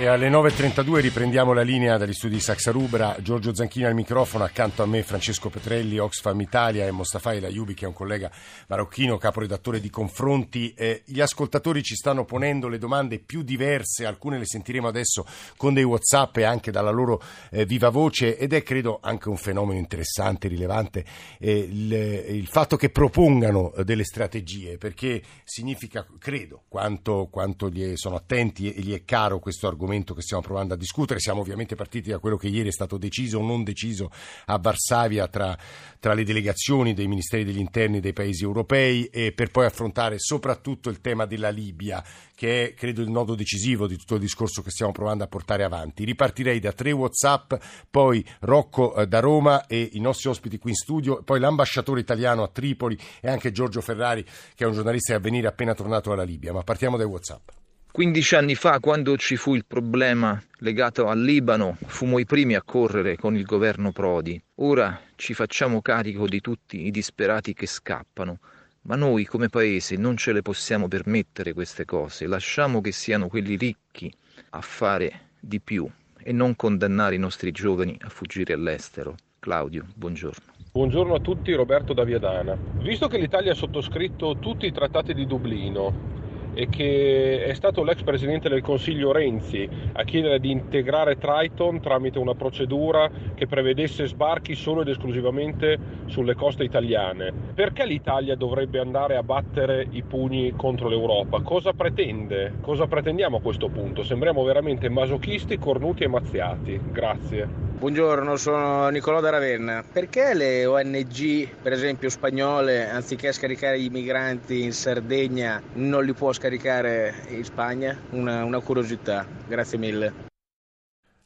E 0.00 0.06
alle 0.06 0.30
9.32 0.30 1.00
riprendiamo 1.00 1.52
la 1.52 1.62
linea 1.62 1.96
dagli 1.96 2.12
studi 2.12 2.34
di 2.34 2.40
Saxarubra, 2.40 3.16
Giorgio 3.20 3.52
Zanchini 3.52 3.84
al 3.84 3.94
microfono, 3.94 4.44
accanto 4.44 4.84
a 4.84 4.86
me 4.86 5.02
Francesco 5.02 5.50
Petrelli, 5.50 5.98
Oxfam 5.98 6.40
Italia 6.40 6.86
e 6.86 6.92
Mostafai 6.92 7.40
Laiubi 7.40 7.74
che 7.74 7.84
è 7.84 7.88
un 7.88 7.94
collega 7.94 8.30
marocchino, 8.68 9.18
caporedattore 9.18 9.80
di 9.80 9.90
Confronti. 9.90 10.72
Eh, 10.74 11.02
gli 11.04 11.20
ascoltatori 11.20 11.82
ci 11.82 11.96
stanno 11.96 12.24
ponendo 12.24 12.68
le 12.68 12.78
domande 12.78 13.18
più 13.18 13.42
diverse, 13.42 14.06
alcune 14.06 14.38
le 14.38 14.46
sentiremo 14.46 14.86
adesso 14.86 15.26
con 15.56 15.74
dei 15.74 15.82
Whatsapp 15.82 16.36
e 16.36 16.44
anche 16.44 16.70
dalla 16.70 16.92
loro 16.92 17.20
eh, 17.50 17.66
viva 17.66 17.88
voce 17.88 18.38
ed 18.38 18.52
è 18.52 18.62
credo 18.62 19.00
anche 19.02 19.28
un 19.28 19.36
fenomeno 19.36 19.80
interessante, 19.80 20.46
rilevante, 20.46 21.04
eh, 21.40 21.58
il, 21.58 21.92
il, 22.36 22.46
fatto 22.46 22.76
che 22.76 22.90
propongano 22.90 23.72
delle 23.82 24.04
strategie 24.04 24.78
perché 24.78 25.20
significa, 25.42 26.06
credo, 26.20 26.62
quanto, 26.68 27.26
quanto 27.28 27.68
gli 27.68 27.82
è, 27.82 27.96
sono 27.96 28.14
attenti 28.14 28.72
e 28.72 28.80
gli 28.80 28.94
è 28.94 29.04
caro 29.04 29.40
questo 29.40 29.66
argomento 29.66 29.86
argomento 29.88 30.14
che 30.14 30.22
stiamo 30.22 30.42
provando 30.42 30.74
a 30.74 30.76
discutere. 30.76 31.18
Siamo 31.18 31.40
ovviamente 31.40 31.74
partiti 31.74 32.10
da 32.10 32.18
quello 32.18 32.36
che 32.36 32.48
ieri 32.48 32.68
è 32.68 32.72
stato 32.72 32.98
deciso 32.98 33.38
o 33.38 33.42
non 33.42 33.64
deciso 33.64 34.10
a 34.46 34.58
Varsavia 34.58 35.26
tra, 35.28 35.56
tra 35.98 36.12
le 36.12 36.24
delegazioni 36.24 36.92
dei 36.92 37.08
ministeri 37.08 37.44
degli 37.44 37.58
interni 37.58 38.00
dei 38.00 38.12
paesi 38.12 38.44
europei 38.44 39.06
e 39.06 39.32
per 39.32 39.50
poi 39.50 39.64
affrontare 39.64 40.18
soprattutto 40.18 40.90
il 40.90 41.00
tema 41.00 41.24
della 41.24 41.48
Libia, 41.48 42.04
che 42.34 42.68
è 42.68 42.74
credo 42.74 43.00
il 43.00 43.10
nodo 43.10 43.34
decisivo 43.34 43.86
di 43.86 43.96
tutto 43.96 44.14
il 44.14 44.20
discorso 44.20 44.62
che 44.62 44.70
stiamo 44.70 44.92
provando 44.92 45.24
a 45.24 45.28
portare 45.28 45.64
avanti. 45.64 46.04
Ripartirei 46.04 46.60
da 46.60 46.72
tre 46.72 46.92
WhatsApp, 46.92 47.54
poi 47.90 48.24
Rocco 48.40 48.94
eh, 48.94 49.06
da 49.06 49.20
Roma 49.20 49.66
e 49.66 49.90
i 49.92 50.00
nostri 50.00 50.28
ospiti 50.28 50.58
qui 50.58 50.70
in 50.70 50.76
studio, 50.76 51.22
poi 51.22 51.40
l'ambasciatore 51.40 52.00
italiano 52.00 52.42
a 52.42 52.48
Tripoli 52.48 52.98
e 53.20 53.28
anche 53.28 53.50
Giorgio 53.52 53.80
Ferrari, 53.80 54.24
che 54.54 54.64
è 54.64 54.66
un 54.66 54.74
giornalista 54.74 55.12
di 55.12 55.18
avvenire 55.18 55.48
appena 55.48 55.74
tornato 55.74 56.10
dalla 56.10 56.24
Libia. 56.24 56.52
Ma 56.52 56.62
partiamo 56.62 56.96
dai 56.96 57.06
WhatsApp. 57.06 57.67
15 57.98 58.36
anni 58.36 58.54
fa, 58.54 58.78
quando 58.78 59.16
ci 59.16 59.34
fu 59.34 59.56
il 59.56 59.64
problema 59.66 60.40
legato 60.58 61.08
al 61.08 61.20
Libano, 61.20 61.76
fummo 61.84 62.20
i 62.20 62.26
primi 62.26 62.54
a 62.54 62.62
correre 62.62 63.16
con 63.16 63.34
il 63.34 63.42
governo 63.42 63.90
Prodi. 63.90 64.40
Ora 64.60 65.00
ci 65.16 65.34
facciamo 65.34 65.82
carico 65.82 66.28
di 66.28 66.40
tutti 66.40 66.86
i 66.86 66.92
disperati 66.92 67.54
che 67.54 67.66
scappano. 67.66 68.38
Ma 68.82 68.94
noi 68.94 69.24
come 69.24 69.48
paese 69.48 69.96
non 69.96 70.16
ce 70.16 70.32
le 70.32 70.42
possiamo 70.42 70.86
permettere 70.86 71.52
queste 71.52 71.84
cose. 71.84 72.28
Lasciamo 72.28 72.80
che 72.80 72.92
siano 72.92 73.26
quelli 73.26 73.56
ricchi 73.56 74.14
a 74.50 74.60
fare 74.60 75.30
di 75.40 75.60
più 75.60 75.90
e 76.22 76.30
non 76.30 76.54
condannare 76.54 77.16
i 77.16 77.18
nostri 77.18 77.50
giovani 77.50 77.98
a 78.02 78.08
fuggire 78.10 78.52
all'estero. 78.52 79.16
Claudio, 79.40 79.84
buongiorno. 79.96 80.52
Buongiorno 80.70 81.14
a 81.16 81.18
tutti, 81.18 81.52
Roberto 81.52 81.94
da 81.94 82.04
Viadana. 82.04 82.56
Visto 82.76 83.08
che 83.08 83.18
l'Italia 83.18 83.50
ha 83.50 83.56
sottoscritto 83.56 84.36
tutti 84.38 84.66
i 84.66 84.72
trattati 84.72 85.14
di 85.14 85.26
Dublino 85.26 86.17
e 86.58 86.68
che 86.68 87.44
è 87.44 87.54
stato 87.54 87.84
l'ex 87.84 88.02
presidente 88.02 88.48
del 88.48 88.62
Consiglio 88.62 89.12
Renzi 89.12 89.68
a 89.92 90.02
chiedere 90.02 90.40
di 90.40 90.50
integrare 90.50 91.16
Triton 91.16 91.80
tramite 91.80 92.18
una 92.18 92.34
procedura 92.34 93.08
che 93.36 93.46
prevedesse 93.46 94.08
sbarchi 94.08 94.56
solo 94.56 94.80
ed 94.80 94.88
esclusivamente 94.88 95.78
sulle 96.06 96.34
coste 96.34 96.64
italiane. 96.64 97.32
Perché 97.54 97.86
l'Italia 97.86 98.34
dovrebbe 98.34 98.80
andare 98.80 99.14
a 99.14 99.22
battere 99.22 99.86
i 99.92 100.02
pugni 100.02 100.52
contro 100.56 100.88
l'Europa? 100.88 101.42
Cosa 101.42 101.72
pretende? 101.74 102.54
Cosa 102.60 102.88
pretendiamo 102.88 103.36
a 103.36 103.40
questo 103.40 103.68
punto? 103.68 104.02
Sembriamo 104.02 104.42
veramente 104.42 104.88
masochisti, 104.88 105.58
cornuti 105.58 106.02
e 106.02 106.08
mazziati. 106.08 106.80
Grazie. 106.90 107.66
Buongiorno, 107.78 108.34
sono 108.34 108.88
Nicolò 108.88 109.20
da 109.20 109.30
Ravenna. 109.30 109.84
Perché 109.92 110.34
le 110.34 110.66
ONG, 110.66 111.48
per 111.62 111.72
esempio 111.72 112.08
spagnole, 112.08 112.88
anziché 112.88 113.30
scaricare 113.30 113.78
i 113.78 113.88
migranti 113.88 114.64
in 114.64 114.72
Sardegna, 114.72 115.62
non 115.74 116.04
li 116.04 116.12
può 116.12 116.32
scaricare 116.32 116.47
in 116.56 117.44
Spagna? 117.44 117.98
Una, 118.10 118.44
una 118.44 118.60
curiosità. 118.60 119.26
Grazie 119.46 119.78
mille. 119.78 120.26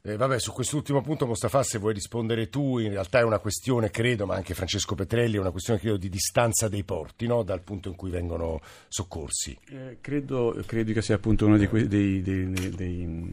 Eh, 0.05 0.16
vabbè, 0.16 0.41
su 0.41 0.50
quest'ultimo 0.50 1.00
punto, 1.00 1.28
Mostafa, 1.28 1.62
se 1.62 1.78
vuoi 1.78 1.94
rispondere 1.94 2.49
tu, 2.49 2.78
in 2.78 2.91
realtà 2.91 3.21
è 3.21 3.22
una 3.22 3.38
questione, 3.38 3.88
credo, 3.88 4.27
ma 4.27 4.34
anche 4.34 4.53
Francesco 4.53 4.97
Petrelli, 4.97 5.37
è 5.37 5.38
una 5.38 5.53
questione, 5.53 5.78
credo, 5.78 5.97
di 5.97 6.09
distanza 6.09 6.66
dei 6.69 6.83
porti, 6.83 7.28
no? 7.28 7.44
dal 7.44 7.60
punto 7.60 7.88
in 7.88 7.94
cui 7.94 8.10
vengono 8.10 8.60
soccorsi. 8.88 9.56
Eh, 9.69 9.99
credo, 10.00 10.60
credo, 10.66 10.93
che 10.93 11.03
sia 11.03 11.15
appunto 11.15 11.47
uno 11.47 11.56
que- 11.69 11.87
dei, 11.87 12.21
dei, 12.21 12.50
dei, 12.50 13.31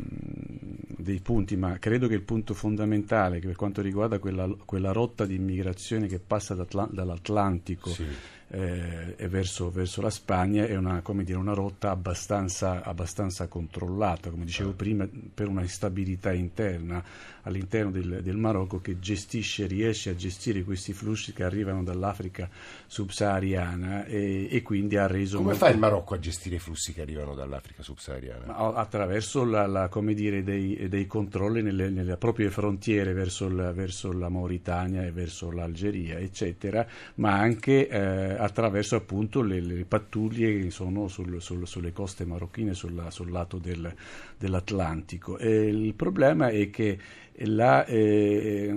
dei, 0.95 1.19
punti, 1.21 1.57
ma 1.57 1.79
credo 1.79 2.07
che 2.07 2.13
il 2.13 2.21
punto 2.21 2.53
fondamentale, 2.53 3.39
che 3.39 3.47
per 3.47 3.56
quanto 3.56 3.81
riguarda 3.81 4.19
quella, 4.19 4.47
quella 4.63 4.91
rotta 4.91 5.25
di 5.25 5.33
immigrazione 5.33 6.06
che 6.06 6.19
passa 6.19 6.53
dall'Atlantico, 6.53 7.89
sì 7.89 8.38
eh, 8.51 9.13
e 9.15 9.27
verso, 9.27 9.69
verso, 9.69 10.01
la 10.01 10.09
Spagna 10.09 10.65
è 10.65 10.75
una, 10.75 11.03
dire, 11.17 11.37
una 11.37 11.53
rotta 11.53 11.91
abbastanza, 11.91 12.83
abbastanza, 12.83 13.47
controllata, 13.47 14.29
come 14.29 14.45
dicevo 14.45 14.71
prima, 14.71 15.07
per 15.33 15.47
una 15.47 15.61
instabilità 15.61 16.33
interna 16.33 17.03
all'interno 17.43 17.91
del, 17.91 18.21
del, 18.23 18.38
Marocco 18.38 18.81
che 18.81 18.99
gestisce, 18.99 19.67
riesce 19.67 20.09
a 20.09 20.15
gestire 20.15 20.63
questi 20.63 20.93
flussi 20.93 21.31
che 21.31 21.43
arrivano 21.43 21.83
dall'Africa 21.83 22.49
subsahariana 22.88 24.05
e, 24.05 24.47
e 24.49 24.61
quindi 24.61 24.97
ha 24.97 25.07
reso... 25.07 25.38
Come 25.38 25.51
molto... 25.51 25.65
fa 25.65 25.71
il 25.71 25.77
Marocco 25.77 26.15
a 26.15 26.19
gestire 26.19 26.55
i 26.55 26.59
flussi 26.59 26.93
che 26.93 27.01
arrivano 27.01 27.35
dall'Africa 27.35 27.83
subsahariana? 27.83 28.55
attraverso 28.55 29.43
la, 29.43 29.67
la, 29.67 29.89
dire, 30.13 30.43
dei, 30.43 30.88
dei, 30.89 31.05
controlli 31.05 31.61
nelle, 31.61 31.89
nelle, 31.89 32.17
proprie 32.17 32.49
frontiere 32.49 33.13
verso, 33.13 33.45
il, 33.45 33.71
verso, 33.75 34.11
la 34.11 34.29
Mauritania 34.29 35.03
e 35.05 35.11
verso 35.11 35.51
l'Algeria, 35.51 36.17
eccetera, 36.17 36.85
ma 37.15 37.33
anche 37.33 37.88
eh, 37.88 38.38
attraverso 38.39 38.95
appunto 38.95 39.41
le, 39.41 39.59
le, 39.59 39.85
pattuglie 39.85 40.61
che 40.61 40.72
sono 40.72 41.07
sul, 41.07 41.41
sul, 41.41 41.67
sulle 41.67 41.91
coste 41.91 42.25
marocchine, 42.25 42.73
sulla, 42.73 43.11
sul 43.11 43.31
lato 43.31 43.57
del, 43.57 43.94
dell'Atlantico. 44.38 45.38
E 45.38 45.67
il 45.67 45.94
problema 45.94 46.50
è 46.50 46.69
che 46.69 46.97
la, 47.44 47.85
eh, 47.85 48.73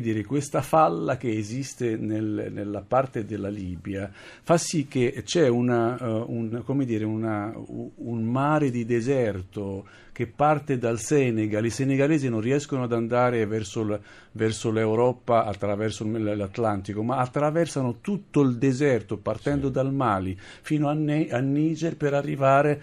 dire, 0.00 0.24
questa 0.24 0.62
falla 0.62 1.16
che 1.16 1.30
esiste 1.30 1.96
nel, 1.96 2.50
nella 2.52 2.82
parte 2.82 3.24
della 3.24 3.48
Libia 3.48 4.10
fa 4.12 4.58
sì 4.58 4.86
che 4.86 5.22
c'è 5.24 5.48
una, 5.48 5.96
uh, 6.00 6.24
un, 6.28 6.84
dire, 6.84 7.04
una, 7.04 7.52
un 7.56 8.24
mare 8.24 8.70
di 8.70 8.84
deserto 8.84 9.86
che 10.14 10.28
parte 10.28 10.78
dal 10.78 11.00
Senegal, 11.00 11.64
i 11.64 11.70
senegalesi 11.70 12.28
non 12.28 12.40
riescono 12.40 12.84
ad 12.84 12.92
andare 12.92 13.44
verso, 13.46 14.00
verso 14.30 14.70
l'Europa 14.70 15.44
attraverso 15.44 16.06
l'Atlantico, 16.06 17.02
ma 17.02 17.16
attraversano 17.16 17.98
tutto 18.00 18.42
il 18.42 18.56
deserto 18.56 19.16
partendo 19.16 19.66
sì. 19.66 19.72
dal 19.72 19.92
Mali 19.92 20.38
fino 20.38 20.88
a, 20.88 20.92
ne- 20.92 21.26
a 21.30 21.40
Niger 21.40 21.96
per 21.96 22.14
arrivare, 22.14 22.80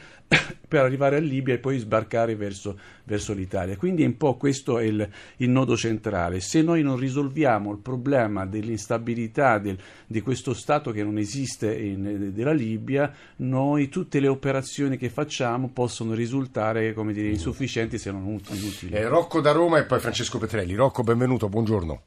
per 0.71 0.85
arrivare, 0.85 1.17
a 1.17 1.19
Libia 1.19 1.55
e 1.55 1.57
poi 1.57 1.77
sbarcare 1.79 2.35
verso, 2.37 2.79
verso 3.03 3.33
l'Italia. 3.33 3.75
Quindi 3.75 4.05
un 4.05 4.15
po' 4.15 4.37
questo 4.37 4.79
è 4.79 4.83
il, 4.85 5.05
il, 5.37 5.49
nodo 5.49 5.75
centrale. 5.75 6.39
Se 6.39 6.61
noi 6.61 6.81
non 6.81 6.97
risolviamo 6.97 7.73
il 7.73 7.79
problema 7.79 8.45
dell'instabilità 8.45 9.57
del, 9.57 9.77
di 10.07 10.21
questo 10.21 10.53
Stato 10.53 10.91
che 10.91 11.03
non 11.03 11.17
esiste 11.17 11.75
in, 11.77 12.31
della 12.33 12.53
Libia, 12.53 13.13
noi 13.37 13.89
tutte 13.89 14.21
le 14.21 14.29
operazioni 14.29 14.95
che 14.95 15.09
facciamo 15.09 15.69
possono 15.73 16.13
risultare 16.13 16.93
come 16.93 17.11
dire, 17.11 17.23
dire, 17.23 17.33
insufficienti 17.33 17.97
se 17.97 18.11
non 18.11 18.25
utili. 18.25 18.91
Eh, 18.91 19.07
Rocco 19.09 19.41
da 19.41 19.51
Roma 19.51 19.77
e 19.77 19.85
poi 19.85 19.99
Francesco 19.99 20.37
Petrelli. 20.37 20.73
Rocco, 20.75 21.03
benvenuto, 21.03 21.49
buongiorno. 21.49 22.01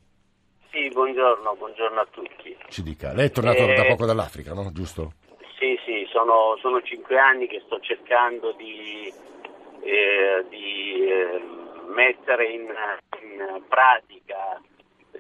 Sì, 0.71 0.89
buongiorno, 0.89 1.55
buongiorno 1.55 2.01
a 2.01 2.07
tutti. 2.11 2.57
Ci 2.69 2.83
dica, 2.83 3.13
lei 3.13 3.27
è 3.27 3.31
tornato 3.31 3.69
eh, 3.69 3.75
da 3.75 3.85
poco 3.85 4.07
dall'Africa, 4.07 4.55
no? 4.55 4.73
Giusto? 4.73 5.13
Sono, 6.15 6.57
sono 6.61 6.81
cinque 6.81 7.19
anni 7.19 7.49
che 7.49 7.61
sto 7.67 7.81
cercando 7.81 8.53
di, 8.53 9.13
eh, 9.83 10.45
di 10.49 11.05
eh, 11.11 11.43
mettere 11.89 12.53
in, 12.53 12.73
in 13.21 13.65
pratica 13.67 14.63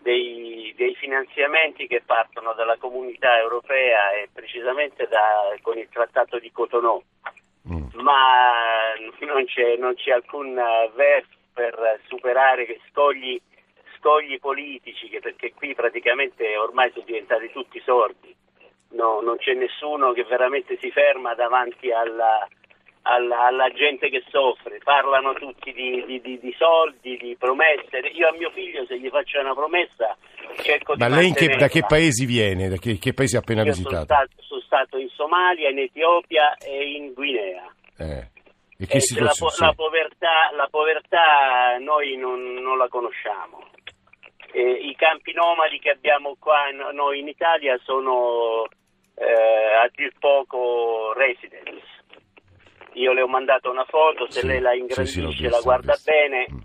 dei, 0.02 0.72
dei, 0.76 0.94
finanziamenti 0.94 1.88
che 1.88 2.00
partono 2.06 2.52
dalla 2.52 2.76
comunità 2.76 3.40
europea 3.40 4.12
e 4.12 4.28
precisamente 4.32 5.08
da, 5.08 5.52
con 5.62 5.78
il 5.78 5.88
trattato 5.90 6.38
di 6.38 6.52
Cotonou 6.52 7.02
mm. 7.68 7.86
ma 7.94 8.92
non 9.18 9.44
c'è, 9.46 9.76
non 9.76 9.94
c'è, 9.96 10.12
alcun 10.12 10.54
verso 10.94 11.34
per 11.52 12.00
superare 12.06 12.66
scogli, 12.90 13.40
scogli 13.98 14.38
politici, 14.38 15.08
perché 15.20 15.52
qui 15.54 15.74
praticamente 15.74 16.56
ormai 16.56 16.92
sono 16.92 17.04
diventati 17.04 17.50
tutti 17.50 17.80
sordi, 17.84 18.34
no, 18.90 19.20
non 19.20 19.36
c'è 19.38 19.54
nessuno 19.54 20.12
che 20.12 20.24
veramente 20.24 20.78
si 20.80 20.90
ferma 20.90 21.34
davanti 21.34 21.90
alla, 21.90 22.46
alla, 23.02 23.46
alla 23.46 23.70
gente 23.70 24.08
che 24.08 24.22
soffre, 24.28 24.80
parlano 24.82 25.32
tutti 25.34 25.72
di, 25.72 26.04
di, 26.06 26.20
di, 26.20 26.38
di, 26.38 26.54
soldi, 26.56 27.16
di 27.16 27.36
promesse. 27.38 27.98
Io 28.12 28.28
a 28.28 28.32
mio 28.32 28.50
figlio 28.50 28.84
se 28.86 28.98
gli 28.98 29.08
faccio 29.08 29.40
una 29.40 29.54
promessa 29.54 30.16
cerco 30.62 30.94
Ma 30.96 31.08
di 31.08 31.14
lei 31.14 31.32
che, 31.32 31.48
da 31.56 31.68
che 31.68 31.84
paesi 31.86 32.24
viene? 32.24 32.68
Da 32.68 32.76
che, 32.76 32.98
che 32.98 33.12
paesi 33.12 33.36
ha 33.36 33.40
appena 33.40 33.62
Io 33.62 33.72
visitato? 33.72 34.06
Sono 34.06 34.26
stato, 34.26 34.42
sono 34.42 34.60
stato, 34.60 34.98
in 34.98 35.08
Somalia, 35.08 35.70
in 35.70 35.78
Etiopia 35.78 36.56
e 36.56 36.96
in 36.96 37.12
Guinea. 37.12 37.72
Eh. 37.98 38.32
E 38.76 38.86
che 38.86 38.96
eh, 38.98 39.20
la, 39.20 39.32
la, 39.58 39.72
povertà, 39.72 40.50
la, 40.56 40.68
povertà, 40.70 41.78
noi 41.78 42.16
non, 42.16 42.54
non 42.54 42.76
la 42.76 42.88
conosciamo. 42.88 43.62
Eh, 44.56 44.70
I 44.86 44.94
campi 44.94 45.32
nomadi 45.32 45.80
che 45.80 45.90
abbiamo 45.90 46.36
qua 46.38 46.70
noi 46.92 47.18
in 47.18 47.26
Italia 47.26 47.76
sono 47.82 48.64
eh, 49.16 49.74
a 49.82 49.90
dir 49.92 50.12
poco 50.20 51.12
residence. 51.14 51.82
Io 52.92 53.12
le 53.12 53.22
ho 53.22 53.26
mandato 53.26 53.68
una 53.68 53.84
foto, 53.84 54.30
se 54.30 54.40
Sì, 54.40 54.46
lei 54.46 54.60
la 54.60 54.70
sì, 54.70 54.78
ingrandisce 54.78 55.20
sì, 55.20 55.26
e 55.26 55.26
vista, 55.26 55.48
la 55.50 55.60
guarda 55.60 55.96
bene, 56.04 56.46
Mm. 56.52 56.58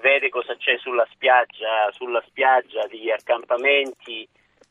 vede 0.00 0.30
cosa 0.30 0.56
c'è 0.56 0.78
sulla 0.78 1.06
spiaggia, 1.12 1.90
sulla 1.92 2.22
spiaggia 2.26 2.86
di 2.86 3.10
accampamenti 3.12 4.26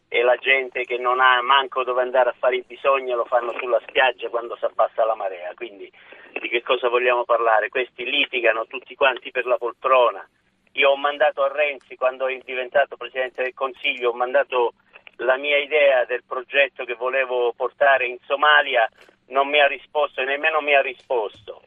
e 0.09 0.21
la 0.23 0.35
gente 0.37 0.83
che 0.83 0.97
non 0.97 1.19
ha 1.19 1.41
manco 1.43 1.83
dove 1.83 2.01
andare 2.01 2.29
a 2.29 2.35
fare 2.39 2.55
i 2.55 2.63
bisogni 2.65 3.11
lo 3.11 3.25
fanno 3.25 3.53
sulla 3.59 3.79
spiaggia 3.87 4.29
quando 4.29 4.55
si 4.57 4.65
abbassa 4.65 5.05
la 5.05 5.15
marea. 5.15 5.53
Quindi 5.53 5.91
di 6.39 6.49
che 6.49 6.63
cosa 6.63 6.89
vogliamo 6.89 7.23
parlare? 7.23 7.69
Questi 7.69 8.03
litigano 8.03 8.65
tutti 8.65 8.95
quanti 8.95 9.29
per 9.29 9.45
la 9.45 9.57
poltrona. 9.57 10.27
Io 10.73 10.89
ho 10.89 10.97
mandato 10.97 11.43
a 11.43 11.51
Renzi, 11.51 11.95
quando 11.95 12.27
è 12.27 12.37
diventato 12.43 12.97
Presidente 12.97 13.43
del 13.43 13.53
Consiglio, 13.53 14.09
ho 14.09 14.13
mandato 14.13 14.73
la 15.17 15.37
mia 15.37 15.57
idea 15.57 16.05
del 16.05 16.23
progetto 16.27 16.83
che 16.83 16.95
volevo 16.95 17.53
portare 17.55 18.07
in 18.07 18.17
Somalia, 18.25 18.89
non 19.27 19.49
mi 19.49 19.59
ha 19.59 19.67
risposto 19.67 20.21
e 20.21 20.25
nemmeno 20.25 20.61
mi 20.61 20.73
ha 20.73 20.81
risposto. 20.81 21.61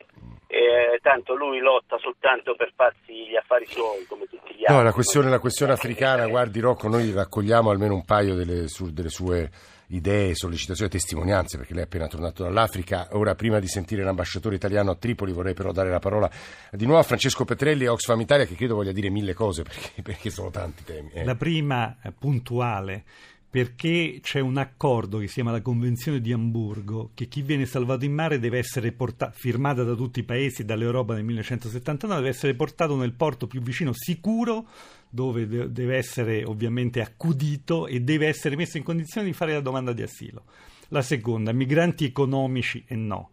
Eh, 0.49 0.99
tanto 1.03 1.35
lui 1.35 1.59
lotta 1.59 1.99
soltanto 1.99 2.55
per 2.55 2.73
farsi 2.75 3.27
gli 3.27 3.37
affari 3.37 3.67
suoi 3.67 4.07
come 4.07 4.27
tutti 4.27 4.55
gli 4.55 4.61
altri. 4.61 4.75
No, 4.75 4.83
la 4.83 4.93
questione, 4.93 5.29
la 5.29 5.41
questione 5.41 5.73
africana, 5.73 6.27
guardi 6.27 6.61
Rocco, 6.61 6.89
noi 6.89 7.13
raccogliamo 7.13 7.71
almeno 7.71 7.95
un 7.95 8.05
paio 8.05 8.35
delle, 8.35 8.69
su- 8.69 8.93
delle 8.93 9.09
sue 9.09 9.51
idee, 9.89 10.35
sollecitazioni 10.35 10.91
e 10.91 10.93
testimonianze, 10.93 11.57
perché 11.57 11.73
lei 11.73 11.83
è 11.83 11.87
appena 11.87 12.07
tornato 12.09 12.43
dall'Africa. 12.43 13.09
Ora, 13.13 13.35
prima 13.35 13.59
di 13.59 13.69
sentire 13.69 14.03
l'ambasciatore 14.03 14.57
italiano 14.57 14.91
a 14.91 14.97
Tripoli, 14.97 15.33
vorrei 15.33 15.55
però 15.55 15.73
dare 15.73 15.91
la 15.91 15.99
parola 15.99 16.31
di 16.71 16.85
nuovo 16.85 17.01
a 17.01 17.05
Francesco 17.05 17.45
Petrelli 17.45 17.85
e 17.85 17.89
Oxfam 17.89 18.21
Italia, 18.21 18.47
che 18.47 18.55
credo 18.55 18.75
voglia 18.75 18.93
dire 18.93 19.11
mille 19.11 19.35
cose, 19.35 19.63
perché, 19.65 20.03
perché 20.03 20.31
sono 20.31 20.51
tanti 20.51 20.85
temi. 20.85 21.11
eh. 21.13 21.25
La 21.25 21.35
prima 21.37 21.97
eh, 22.03 22.13
puntuale 22.13 23.05
perché 23.49 24.19
c'è 24.21 24.41
un 24.41 24.59
accordo 24.59 25.19
che 25.19 25.29
si 25.29 25.35
chiama 25.35 25.51
la 25.51 25.63
Convenzione 25.63 26.21
di 26.21 26.33
Amburgo 26.33 27.11
che 27.15 27.27
chi 27.27 27.43
viene 27.43 27.65
salvato 27.65 28.05
in 28.05 28.13
mare 28.13 28.39
deve 28.39 28.59
essere 28.59 28.93
portato, 28.93 29.33
firmata 29.37 29.83
da 29.83 29.95
tutti 29.95 30.21
i 30.21 30.25
paesi 30.25 30.65
dall'Europa 30.65 31.15
nel 31.15 31.25
1979, 31.25 32.21
deve 32.21 32.35
essere 32.35 32.55
portato 32.55 32.97
nel 32.97 33.15
porto 33.15 33.47
più 33.47 33.63
vicino 33.63 33.93
sicuro 33.95 34.67
dove 35.09 35.47
de- 35.47 35.73
deve 35.73 35.97
essere 35.97 36.45
ovviamente 36.45 37.01
accudito 37.01 37.87
e 37.87 38.01
deve 38.01 38.27
essere 38.27 38.57
messo 38.57 38.77
in 38.77 38.83
condizione 38.83 39.27
di 39.27 39.33
fare 39.33 39.53
la 39.53 39.61
domanda 39.61 39.93
di 39.93 40.03
asilo. 40.03 40.45
La 40.89 41.03
seconda, 41.03 41.53
migranti 41.53 42.05
economici 42.05 42.85
e 42.87 42.95
no. 42.95 43.31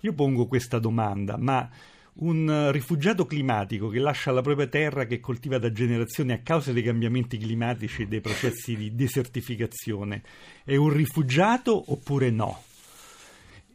Io 0.00 0.12
pongo 0.12 0.46
questa 0.46 0.78
domanda, 0.78 1.36
ma 1.36 1.68
un 2.14 2.48
eh, 2.48 2.72
rifugiato 2.72 3.24
climatico 3.26 3.88
che 3.88 3.98
lascia 3.98 4.30
la 4.32 4.42
propria 4.42 4.66
terra 4.66 5.06
che 5.06 5.20
coltiva 5.20 5.58
da 5.58 5.72
generazioni 5.72 6.32
a 6.32 6.40
causa 6.40 6.72
dei 6.72 6.82
cambiamenti 6.82 7.38
climatici 7.38 8.02
e 8.02 8.06
dei 8.06 8.20
processi 8.20 8.76
di 8.76 8.94
desertificazione 8.94 10.22
è 10.64 10.76
un 10.76 10.90
rifugiato 10.90 11.90
oppure 11.92 12.30
no? 12.30 12.64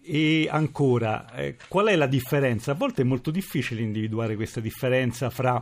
E 0.09 0.47
ancora, 0.49 1.33
eh, 1.33 1.57
qual 1.67 1.87
è 1.87 1.95
la 1.95 2.07
differenza? 2.07 2.71
A 2.71 2.75
volte 2.75 3.01
è 3.01 3.05
molto 3.05 3.29
difficile 3.29 3.81
individuare 3.81 4.35
questa 4.35 4.61
differenza 4.61 5.29
fra 5.29 5.61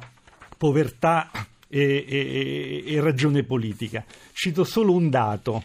povertà 0.55 1.31
e, 1.67 2.05
e- 2.07 2.83
e 2.85 3.01
ragione 3.01 3.43
politica. 3.43 4.05
Cito 4.33 4.63
solo 4.63 4.93
un 4.93 5.09
dato 5.09 5.63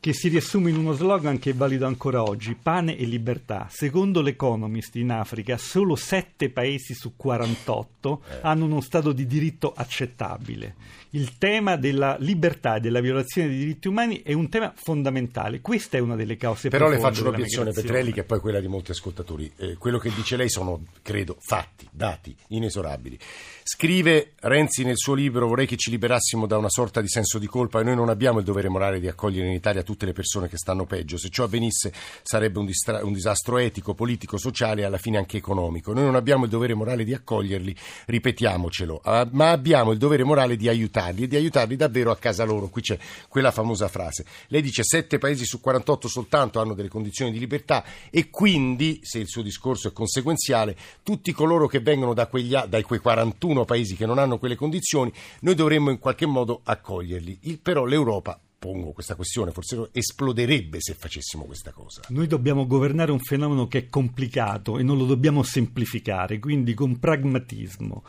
che 0.00 0.12
si 0.12 0.28
riassume 0.28 0.70
in 0.70 0.76
uno 0.76 0.92
slogan 0.92 1.38
che 1.38 1.50
è 1.50 1.54
valido 1.54 1.86
ancora 1.86 2.22
oggi, 2.22 2.54
pane 2.54 2.96
e 2.96 3.04
libertà. 3.04 3.66
Secondo 3.70 4.20
l'Economist 4.20 4.94
in 4.96 5.10
Africa 5.10 5.56
solo 5.56 5.96
7 5.96 6.50
paesi 6.50 6.94
su 6.94 7.14
48 7.16 8.22
hanno 8.42 8.64
uno 8.64 8.80
stato 8.80 9.12
di 9.12 9.26
diritto 9.26 9.72
accettabile. 9.74 10.74
Il 11.10 11.38
tema 11.38 11.76
della 11.76 12.16
libertà 12.20 12.76
e 12.76 12.80
della 12.80 13.00
violazione 13.00 13.48
dei 13.48 13.58
diritti 13.58 13.88
umani 13.88 14.20
è 14.22 14.34
un 14.34 14.50
tema 14.50 14.72
fondamentale. 14.76 15.60
Questa 15.60 15.96
è 15.96 16.00
una 16.00 16.16
delle 16.16 16.36
cause 16.36 16.68
Però 16.68 16.88
le 16.88 16.98
faccio 16.98 17.22
un'obiezione. 17.22 17.72
Petrelli, 17.72 18.12
che 18.12 18.20
è 18.20 18.24
poi 18.24 18.40
quella 18.40 18.60
di 18.60 18.68
molti 18.68 18.90
ascoltatori. 18.90 19.50
Eh, 19.56 19.76
quello 19.78 19.98
che 19.98 20.12
dice 20.14 20.36
lei 20.36 20.50
sono, 20.50 20.84
credo, 21.00 21.36
fatti, 21.40 21.88
dati, 21.90 22.36
inesorabili. 22.48 23.18
Scrive 23.62 24.32
Renzi 24.40 24.84
nel 24.84 24.96
suo 24.96 25.14
libro 25.14 25.46
vorrei 25.46 25.66
che 25.66 25.76
ci 25.76 25.90
liberassimo 25.90 26.46
da 26.46 26.56
una 26.56 26.70
sorta 26.70 27.00
di 27.00 27.08
senso 27.08 27.38
di 27.38 27.46
colpa 27.46 27.80
e 27.80 27.84
noi 27.84 27.96
non 27.96 28.08
abbiamo 28.08 28.38
il 28.38 28.44
dovere 28.44 28.68
morale 28.68 29.00
di 29.00 29.08
accogliere 29.08 29.46
in 29.46 29.52
Italia 29.52 29.82
tutte 29.88 30.04
le 30.04 30.12
persone 30.12 30.48
che 30.48 30.58
stanno 30.58 30.84
peggio. 30.84 31.16
Se 31.16 31.30
ciò 31.30 31.44
avvenisse 31.44 31.94
sarebbe 32.22 32.58
un, 32.58 32.66
distra- 32.66 33.02
un 33.02 33.14
disastro 33.14 33.56
etico, 33.56 33.94
politico, 33.94 34.36
sociale 34.36 34.82
e 34.82 34.84
alla 34.84 34.98
fine 34.98 35.16
anche 35.16 35.38
economico. 35.38 35.94
Noi 35.94 36.04
non 36.04 36.14
abbiamo 36.14 36.44
il 36.44 36.50
dovere 36.50 36.74
morale 36.74 37.04
di 37.04 37.14
accoglierli, 37.14 37.74
ripetiamocelo, 38.04 39.00
ah, 39.02 39.26
ma 39.32 39.50
abbiamo 39.50 39.92
il 39.92 39.98
dovere 39.98 40.24
morale 40.24 40.56
di 40.56 40.68
aiutarli 40.68 41.22
e 41.22 41.26
di 41.26 41.36
aiutarli 41.36 41.74
davvero 41.74 42.10
a 42.10 42.16
casa 42.16 42.44
loro. 42.44 42.68
Qui 42.68 42.82
c'è 42.82 42.98
quella 43.28 43.50
famosa 43.50 43.88
frase. 43.88 44.26
Lei 44.48 44.60
dice 44.60 44.82
7 44.82 45.16
paesi 45.16 45.46
su 45.46 45.58
48 45.58 46.06
soltanto 46.06 46.60
hanno 46.60 46.74
delle 46.74 46.88
condizioni 46.88 47.32
di 47.32 47.38
libertà 47.38 47.82
e 48.10 48.28
quindi, 48.28 49.00
se 49.02 49.20
il 49.20 49.28
suo 49.28 49.40
discorso 49.40 49.88
è 49.88 49.92
conseguenziale, 49.92 50.76
tutti 51.02 51.32
coloro 51.32 51.66
che 51.66 51.80
vengono 51.80 52.12
da 52.12 52.26
quegli, 52.26 52.54
dai 52.68 52.82
quei 52.82 52.98
41 52.98 53.64
paesi 53.64 53.96
che 53.96 54.04
non 54.04 54.18
hanno 54.18 54.38
quelle 54.38 54.54
condizioni, 54.54 55.10
noi 55.40 55.54
dovremmo 55.54 55.88
in 55.88 55.98
qualche 55.98 56.26
modo 56.26 56.60
accoglierli. 56.62 57.38
Il- 57.44 57.60
però 57.60 57.86
l'Europa, 57.86 58.38
pongo 58.58 58.92
questa 58.92 59.14
questione, 59.14 59.52
forse 59.52 59.88
esploderebbe 59.92 60.78
se 60.80 60.94
facessimo 60.94 61.44
questa 61.44 61.70
cosa. 61.70 62.02
Noi 62.08 62.26
dobbiamo 62.26 62.66
governare 62.66 63.12
un 63.12 63.20
fenomeno 63.20 63.68
che 63.68 63.78
è 63.78 63.88
complicato 63.88 64.78
e 64.78 64.82
non 64.82 64.98
lo 64.98 65.04
dobbiamo 65.04 65.42
semplificare, 65.42 66.38
quindi 66.38 66.74
con 66.74 66.98
pragmatismo. 66.98 68.02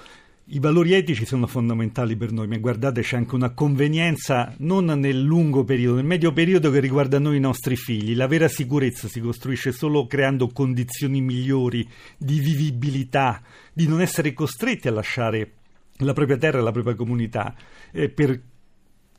I 0.51 0.60
valori 0.60 0.94
etici 0.94 1.25
sono 1.25 1.46
fondamentali 1.46 2.16
per 2.16 2.31
noi, 2.31 2.48
ma 2.48 2.57
guardate 2.57 3.01
c'è 3.01 3.18
anche 3.18 3.36
una 3.36 3.51
convenienza 3.51 4.51
non 4.57 4.86
nel 4.86 5.22
lungo 5.22 5.63
periodo, 5.63 5.98
nel 5.98 6.06
medio 6.06 6.34
periodo 6.34 6.72
che 6.72 6.80
riguarda 6.80 7.19
noi 7.19 7.38
i 7.38 7.40
nostri 7.40 7.75
figli. 7.75 8.16
La 8.16 8.25
vera 8.25 8.48
sicurezza 8.48 9.07
si 9.07 9.19
costruisce 9.19 9.72
solo 9.72 10.07
creando 10.07 10.48
condizioni 10.48 11.22
migliori 11.22 11.88
di 12.18 12.40
vivibilità, 12.40 13.44
di 13.72 13.88
non 13.88 14.01
essere 14.01 14.34
costretti 14.34 14.88
a 14.88 14.92
lasciare 14.92 15.51
la 15.98 16.13
propria 16.13 16.38
terra 16.38 16.57
e 16.57 16.62
la 16.63 16.72
propria 16.72 16.96
comunità 16.96 17.54
eh, 17.92 18.10
per 18.10 18.42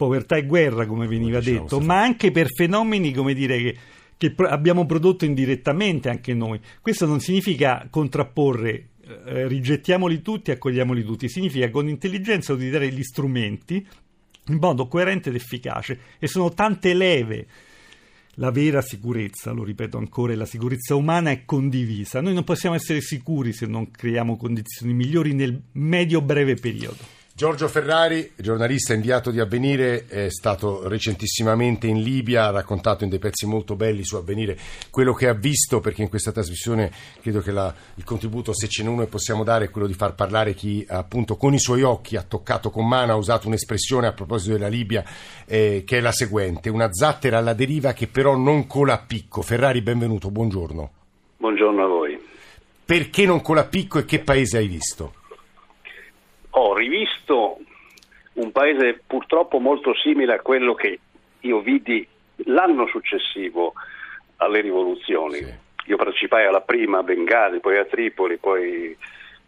povertà 0.01 0.37
e 0.37 0.47
guerra, 0.47 0.87
come 0.87 1.07
veniva 1.07 1.41
diciamo, 1.41 1.61
detto, 1.61 1.81
ma 1.81 2.01
anche 2.01 2.31
per 2.31 2.47
fenomeni, 2.51 3.13
come 3.13 3.35
dire, 3.35 3.59
che, 3.59 3.77
che 4.17 4.31
pro- 4.31 4.49
abbiamo 4.49 4.87
prodotto 4.87 5.27
indirettamente 5.27 6.09
anche 6.09 6.33
noi. 6.33 6.59
Questo 6.81 7.05
non 7.05 7.21
significa 7.21 7.87
contrapporre 7.91 8.89
eh, 9.27 9.47
rigettiamoli 9.47 10.23
tutti, 10.23 10.53
accogliamoli 10.53 11.05
tutti, 11.05 11.29
significa 11.29 11.69
con 11.69 11.87
intelligenza 11.87 12.55
utilizzare 12.55 12.89
gli 12.89 13.03
strumenti 13.03 13.87
in 14.47 14.57
modo 14.57 14.89
coerente 14.89 15.29
ed 15.29 15.35
efficace 15.35 15.99
e 16.19 16.27
sono 16.27 16.55
tante 16.55 16.95
leve. 16.95 17.47
La 18.37 18.51
vera 18.51 18.81
sicurezza, 18.81 19.51
lo 19.51 19.65
ripeto 19.65 19.99
ancora, 19.99 20.33
è 20.33 20.37
la 20.37 20.47
sicurezza 20.47 20.95
umana 20.95 21.31
è 21.31 21.45
condivisa. 21.45 22.23
Noi 22.23 22.33
non 22.33 22.45
possiamo 22.45 22.75
essere 22.75 23.03
sicuri 23.03 23.53
se 23.53 23.67
non 23.67 23.91
creiamo 23.91 24.39
condizioni 24.39 24.95
migliori 24.95 25.35
nel 25.35 25.61
medio-breve 25.73 26.55
periodo. 26.55 27.20
Giorgio 27.33 27.69
Ferrari, 27.69 28.33
giornalista 28.37 28.93
inviato 28.93 29.31
di 29.31 29.41
Avvenire, 29.41 30.05
è 30.07 30.29
stato 30.29 30.87
recentissimamente 30.87 31.87
in 31.87 32.03
Libia, 32.03 32.47
ha 32.47 32.51
raccontato 32.51 33.03
in 33.05 33.09
dei 33.09 33.19
pezzi 33.19 33.47
molto 33.47 33.77
belli 33.77 34.05
su 34.05 34.17
Avvenire 34.17 34.59
quello 34.91 35.15
che 35.15 35.27
ha 35.27 35.33
visto, 35.33 35.81
perché 35.81 36.03
in 36.03 36.11
questa 36.11 36.33
trasmissione 36.33 36.93
credo 37.23 37.41
che 37.41 37.51
la- 37.51 37.73
il 37.95 38.05
contributo, 38.05 38.53
se 38.53 38.69
ce 38.69 38.83
n'è 38.83 38.91
uno, 38.91 39.05
che 39.05 39.09
possiamo 39.09 39.43
dare 39.43 39.67
è 39.67 39.71
quello 39.71 39.87
di 39.87 39.95
far 39.95 40.15
parlare 40.15 40.53
chi 40.53 40.85
appunto 40.87 41.37
con 41.37 41.55
i 41.55 41.59
suoi 41.59 41.81
occhi 41.83 42.17
ha 42.17 42.23
toccato 42.23 42.69
con 42.69 42.87
mano, 42.87 43.13
ha 43.13 43.17
usato 43.17 43.47
un'espressione 43.47 44.07
a 44.07 44.13
proposito 44.13 44.53
della 44.53 44.69
Libia 44.69 45.03
eh, 45.47 45.83
che 45.87 45.97
è 45.97 46.01
la 46.01 46.13
seguente, 46.13 46.69
una 46.69 46.93
zattera 46.93 47.39
alla 47.39 47.55
deriva 47.55 47.95
che 47.95 48.07
però 48.07 48.37
non 48.37 48.67
cola 48.67 48.95
a 48.95 48.99
picco. 49.07 49.41
Ferrari, 49.41 49.81
benvenuto, 49.81 50.31
buongiorno. 50.31 50.91
Buongiorno 51.39 51.83
a 51.83 51.87
voi. 51.87 52.21
Perché 52.85 53.25
non 53.25 53.41
cola 53.41 53.63
a 53.63 53.67
picco 53.67 53.99
e 53.99 54.05
che 54.05 54.19
paese 54.19 54.59
hai 54.59 54.67
visto? 54.67 55.15
Ho 56.51 56.75
rivisto 56.75 57.59
un 58.35 58.53
paese 58.53 59.03
purtroppo 59.07 59.59
molto 59.59 59.95
simile 59.95 60.35
a 60.35 60.41
quello 60.41 60.75
che 60.75 60.99
io 61.41 61.61
vidi 61.61 62.07
l'anno 62.45 62.87
successivo 62.87 63.75
alle 64.37 64.61
rivoluzioni. 64.61 65.37
Sì. 65.37 65.55
Io 65.87 65.97
partecipai 65.97 66.47
alla 66.47 66.61
prima 66.61 66.99
a 66.99 67.03
Bengasi, 67.03 67.59
poi 67.59 67.79
a 67.79 67.85
Tripoli, 67.85 68.37
poi 68.37 68.97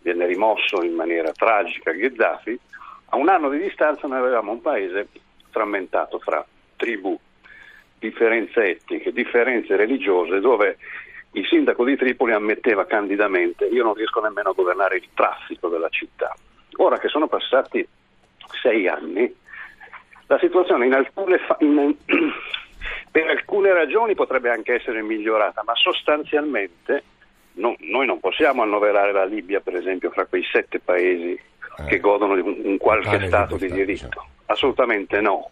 venne 0.01 0.27
rimosso 0.27 0.83
in 0.83 0.95
maniera 0.95 1.33
tragica 1.33 1.93
Gheddafi. 1.93 2.59
A 3.11 3.17
un 3.17 3.29
anno 3.29 3.49
di 3.49 3.59
distanza 3.59 4.07
noi 4.07 4.19
avevamo 4.19 4.53
un 4.53 4.61
paese 4.61 5.09
frammentato 5.51 6.19
fra 6.19 6.45
tribù, 6.77 7.19
differenze 7.99 8.71
etniche, 8.71 9.13
differenze 9.13 9.77
religiose, 9.77 10.41
dove 10.41 10.79
il 11.33 11.47
sindaco 11.47 11.85
di 11.85 11.97
Tripoli 11.97 12.33
ammetteva 12.33 12.87
candidamente 12.87 13.67
io 13.67 13.85
non 13.85 13.95
riesco 13.95 14.21
nemmeno 14.21 14.51
a 14.51 14.55
governare 14.55 14.97
il 14.97 15.09
traffico 15.15 15.69
della 15.69 15.89
città. 15.89 16.35
Ora 16.76 16.99
che 16.99 17.09
sono 17.09 17.26
passati 17.29 17.87
sei 18.62 18.88
anni, 18.88 19.33
la 20.26 20.38
situazione 20.38 20.87
in 20.87 20.95
alcune 20.95 21.38
fa- 21.38 21.57
in- 21.61 21.95
per 23.11 23.29
alcune 23.29 23.73
ragioni 23.73 24.14
potrebbe 24.14 24.50
anche 24.50 24.75
essere 24.75 25.02
migliorata, 25.02 25.62
ma 25.64 25.75
sostanzialmente 25.75 27.02
no- 27.55 27.76
noi 27.81 28.07
non 28.07 28.21
possiamo 28.21 28.62
annoverare 28.62 29.12
la 29.12 29.25
Libia, 29.25 29.61
per 29.61 29.76
esempio, 29.76 30.11
fra 30.11 30.26
quei 30.26 30.43
sette 30.45 30.81
paesi 30.81 31.31
Eh. 31.79 31.85
che 31.87 32.00
godono 32.00 32.35
di 32.35 32.41
un, 32.41 32.61
un 32.64 32.76
qualche 32.79 33.17
e 33.17 33.26
stato 33.26 33.57
di 33.57 33.71
diritto. 33.71 34.07
diciamo. 34.09 34.26
Assolutamente 34.47 35.21
no. 35.21 35.50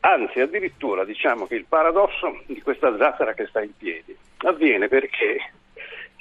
Anzi, 0.00 0.40
addirittura 0.40 1.04
diciamo 1.04 1.46
che 1.46 1.54
il 1.54 1.64
paradosso 1.68 2.42
di 2.46 2.60
questa 2.60 2.96
zattera 2.96 3.34
che 3.34 3.46
sta 3.46 3.62
in 3.62 3.70
piedi 3.76 4.16
avviene 4.38 4.88
perché 4.88 5.52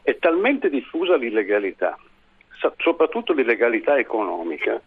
è 0.03 0.15
talmente 0.17 0.69
diffusa 0.69 1.15
l'illegalità, 1.15 1.97
soprattutto 2.77 3.33
l'illegalità 3.33 3.97
economica, 3.97 4.79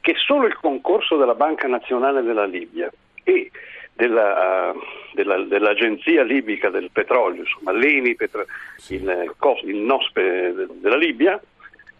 che 0.00 0.14
solo 0.16 0.46
il 0.46 0.56
concorso 0.56 1.16
della 1.16 1.34
Banca 1.34 1.66
Nazionale 1.66 2.22
della 2.22 2.46
Libia 2.46 2.90
e 3.24 3.50
della, 3.92 4.72
uh, 4.72 4.78
della, 5.12 5.42
dell'Agenzia 5.44 6.22
Libica 6.22 6.70
del 6.70 6.90
Petrolio, 6.92 7.42
insomma 7.42 7.72
l'ENI, 7.72 8.14
Petro, 8.14 8.44
il, 8.88 9.34
il 9.64 9.76
NOSPE 9.76 10.66
della 10.80 10.96
Libia, 10.96 11.40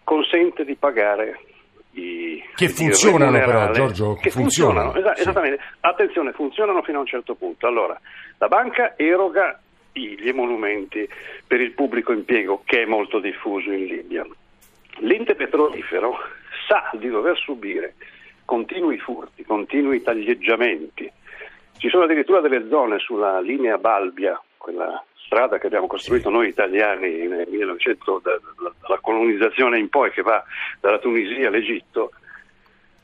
consente 0.03 0.63
di 0.63 0.75
pagare 0.75 1.39
i, 1.91 2.41
che 2.55 2.69
funzionano 2.69 3.37
però 3.37 3.71
Giorgio 3.71 4.13
che 4.15 4.29
funzionano, 4.29 4.91
funzionano 4.91 5.13
es- 5.13 5.21
esattamente. 5.21 5.63
Attenzione 5.81 6.31
funzionano 6.31 6.81
fino 6.83 6.97
a 6.97 7.01
un 7.01 7.07
certo 7.07 7.35
punto. 7.35 7.67
Allora 7.67 7.99
la 8.37 8.47
banca 8.47 8.93
eroga 8.97 9.59
gli 9.91 10.27
emolumenti 10.27 11.07
per 11.45 11.59
il 11.59 11.71
pubblico 11.71 12.13
impiego 12.13 12.61
che 12.63 12.83
è 12.83 12.85
molto 12.85 13.19
diffuso 13.19 13.71
in 13.71 13.85
Libia 13.85 14.25
l'ente 14.99 15.35
petrolifero 15.35 16.17
sa 16.67 16.89
di 16.93 17.09
dover 17.09 17.37
subire 17.37 17.95
continui 18.45 18.97
furti 18.97 19.43
continui 19.43 20.01
taglieggiamati 20.01 21.11
ci 21.77 21.89
sono 21.89 22.03
addirittura 22.03 22.41
delle 22.41 22.67
zone 22.69 22.99
sulla 22.99 23.39
linea 23.39 23.77
Balbia 23.77 24.41
quella 24.57 25.03
strada 25.29 25.59
che 25.59 25.67
abbiamo 25.67 25.85
costruito 25.85 26.31
noi 26.31 26.47
italiani 26.47 27.27
nel 27.27 27.47
1900, 27.47 28.21
dalla 28.23 28.99
colonizzazione 28.99 29.77
in 29.77 29.87
poi, 29.87 30.09
che 30.09 30.23
va 30.23 30.43
dalla 30.79 30.97
Tunisia 30.97 31.47
all'Egitto, 31.47 32.11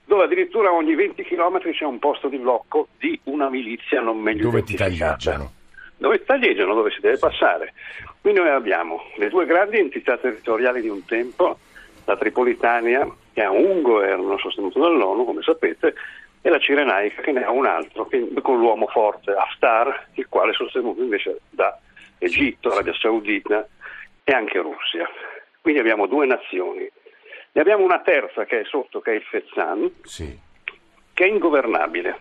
dove 0.05 0.23
addirittura 0.23 0.73
ogni 0.73 0.95
20 0.95 1.23
km 1.23 1.59
c'è 1.71 1.85
un 1.85 1.99
posto 1.99 2.27
di 2.27 2.37
blocco 2.37 2.87
di 2.97 3.19
una 3.25 3.49
milizia 3.49 4.01
non 4.01 4.19
meglio 4.19 4.49
dove 4.49 4.63
ti 4.63 4.75
taglieggiano. 4.75 5.51
Dove 5.97 6.23
taglieggiano, 6.23 6.73
dove 6.73 6.91
si 6.91 6.99
deve 6.99 7.17
passare. 7.17 7.73
Qui 8.19 8.33
noi 8.33 8.49
abbiamo 8.49 9.03
le 9.17 9.29
due 9.29 9.45
grandi 9.45 9.77
entità 9.77 10.17
territoriali 10.17 10.81
di 10.81 10.89
un 10.89 11.05
tempo, 11.05 11.59
la 12.05 12.17
Tripolitania, 12.17 13.07
che 13.33 13.43
ha 13.43 13.51
un 13.51 13.81
governo 13.81 14.37
sostenuto 14.37 14.79
dall'ONU, 14.79 15.25
come 15.25 15.41
sapete, 15.41 15.93
e 16.41 16.49
la 16.49 16.59
Cirenaica, 16.59 17.21
che 17.21 17.31
ne 17.31 17.43
ha 17.43 17.51
un 17.51 17.65
altro, 17.65 18.07
con 18.41 18.59
l'uomo 18.59 18.87
forte 18.87 19.31
Haftar, 19.31 20.09
il 20.13 20.27
quale 20.29 20.51
è 20.51 20.53
sostenuto 20.53 21.01
invece 21.01 21.39
da 21.49 21.77
Egitto, 22.19 22.69
Arabia 22.69 22.93
Saudita 22.93 23.67
e 24.23 24.31
anche 24.31 24.59
Russia. 24.59 25.09
Quindi 25.61 25.79
abbiamo 25.81 26.05
due 26.05 26.27
nazioni. 26.27 26.87
Ne 27.51 27.61
abbiamo 27.61 27.83
una 27.83 27.99
terza 28.01 28.45
che 28.45 28.61
è 28.61 28.63
sotto, 28.65 28.99
che 28.99 29.11
è 29.11 29.15
il 29.15 29.23
Fezzan, 29.23 29.91
sì. 30.03 30.37
che 31.13 31.23
è 31.23 31.27
ingovernabile. 31.27 32.19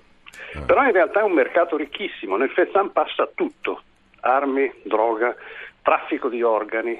Ah. 0.54 0.62
Però 0.62 0.82
in 0.84 0.92
realtà 0.92 1.20
è 1.20 1.24
un 1.24 1.32
mercato 1.32 1.76
ricchissimo. 1.76 2.36
Nel 2.36 2.50
Fezzan 2.50 2.92
passa 2.92 3.28
tutto. 3.34 3.82
Armi, 4.20 4.72
droga, 4.84 5.36
traffico 5.82 6.30
di 6.30 6.42
organi, 6.42 6.98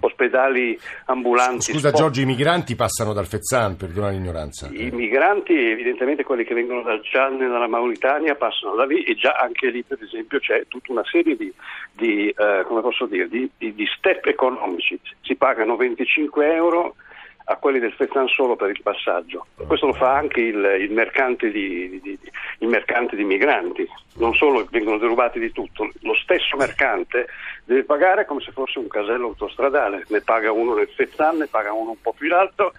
ospedali 0.00 0.78
ambulanti. 1.06 1.72
Scusa 1.72 1.88
sport. 1.88 2.02
Giorgio, 2.02 2.20
i 2.20 2.26
migranti 2.26 2.74
passano 2.74 3.12
dal 3.12 3.26
Fezzan, 3.26 3.76
perdona 3.76 4.10
l'ignoranza. 4.10 4.68
I 4.72 4.90
migranti, 4.90 5.54
evidentemente 5.54 6.24
quelli 6.24 6.44
che 6.44 6.54
vengono 6.54 6.82
dal 6.82 7.00
Chad 7.02 7.40
e 7.40 7.48
dalla 7.48 7.68
Mauritania, 7.68 8.34
passano 8.34 8.74
da 8.74 8.84
lì 8.84 9.02
e 9.04 9.14
già 9.14 9.32
anche 9.32 9.70
lì 9.70 9.82
per 9.82 9.98
esempio 10.02 10.38
c'è 10.38 10.64
tutta 10.68 10.92
una 10.92 11.04
serie 11.04 11.36
di, 11.36 11.52
di, 11.92 12.28
eh, 12.28 12.64
dire, 13.08 13.28
di, 13.28 13.50
di 13.58 13.86
step 13.96 14.26
economici. 14.26 14.98
Si 15.22 15.34
pagano 15.36 15.76
25 15.76 16.54
euro 16.54 16.94
a 17.44 17.56
quelli 17.56 17.78
del 17.78 17.92
Fezzan 17.92 18.28
solo 18.28 18.56
per 18.56 18.70
il 18.70 18.80
passaggio. 18.82 19.46
Questo 19.66 19.86
lo 19.86 19.92
fa 19.92 20.14
anche 20.14 20.40
il, 20.40 20.76
il, 20.80 20.92
mercante 20.92 21.50
di, 21.50 22.00
di, 22.00 22.18
il, 22.58 22.68
mercante 22.68 23.16
di, 23.16 23.24
migranti, 23.24 23.88
non 24.16 24.34
solo 24.34 24.66
vengono 24.70 24.98
derubati 24.98 25.38
di 25.38 25.52
tutto, 25.52 25.90
lo 26.02 26.14
stesso 26.14 26.56
mercante 26.56 27.26
deve 27.64 27.84
pagare 27.84 28.24
come 28.24 28.40
se 28.40 28.52
fosse 28.52 28.78
un 28.78 28.88
casello 28.88 29.28
autostradale, 29.28 30.04
ne 30.08 30.20
paga 30.20 30.52
uno 30.52 30.74
nel 30.74 30.88
Fezzan, 30.88 31.38
ne 31.38 31.46
paga 31.46 31.72
uno 31.72 31.90
un 31.90 32.00
po' 32.00 32.12
più 32.12 32.26
in 32.26 32.34
alto, 32.34 32.72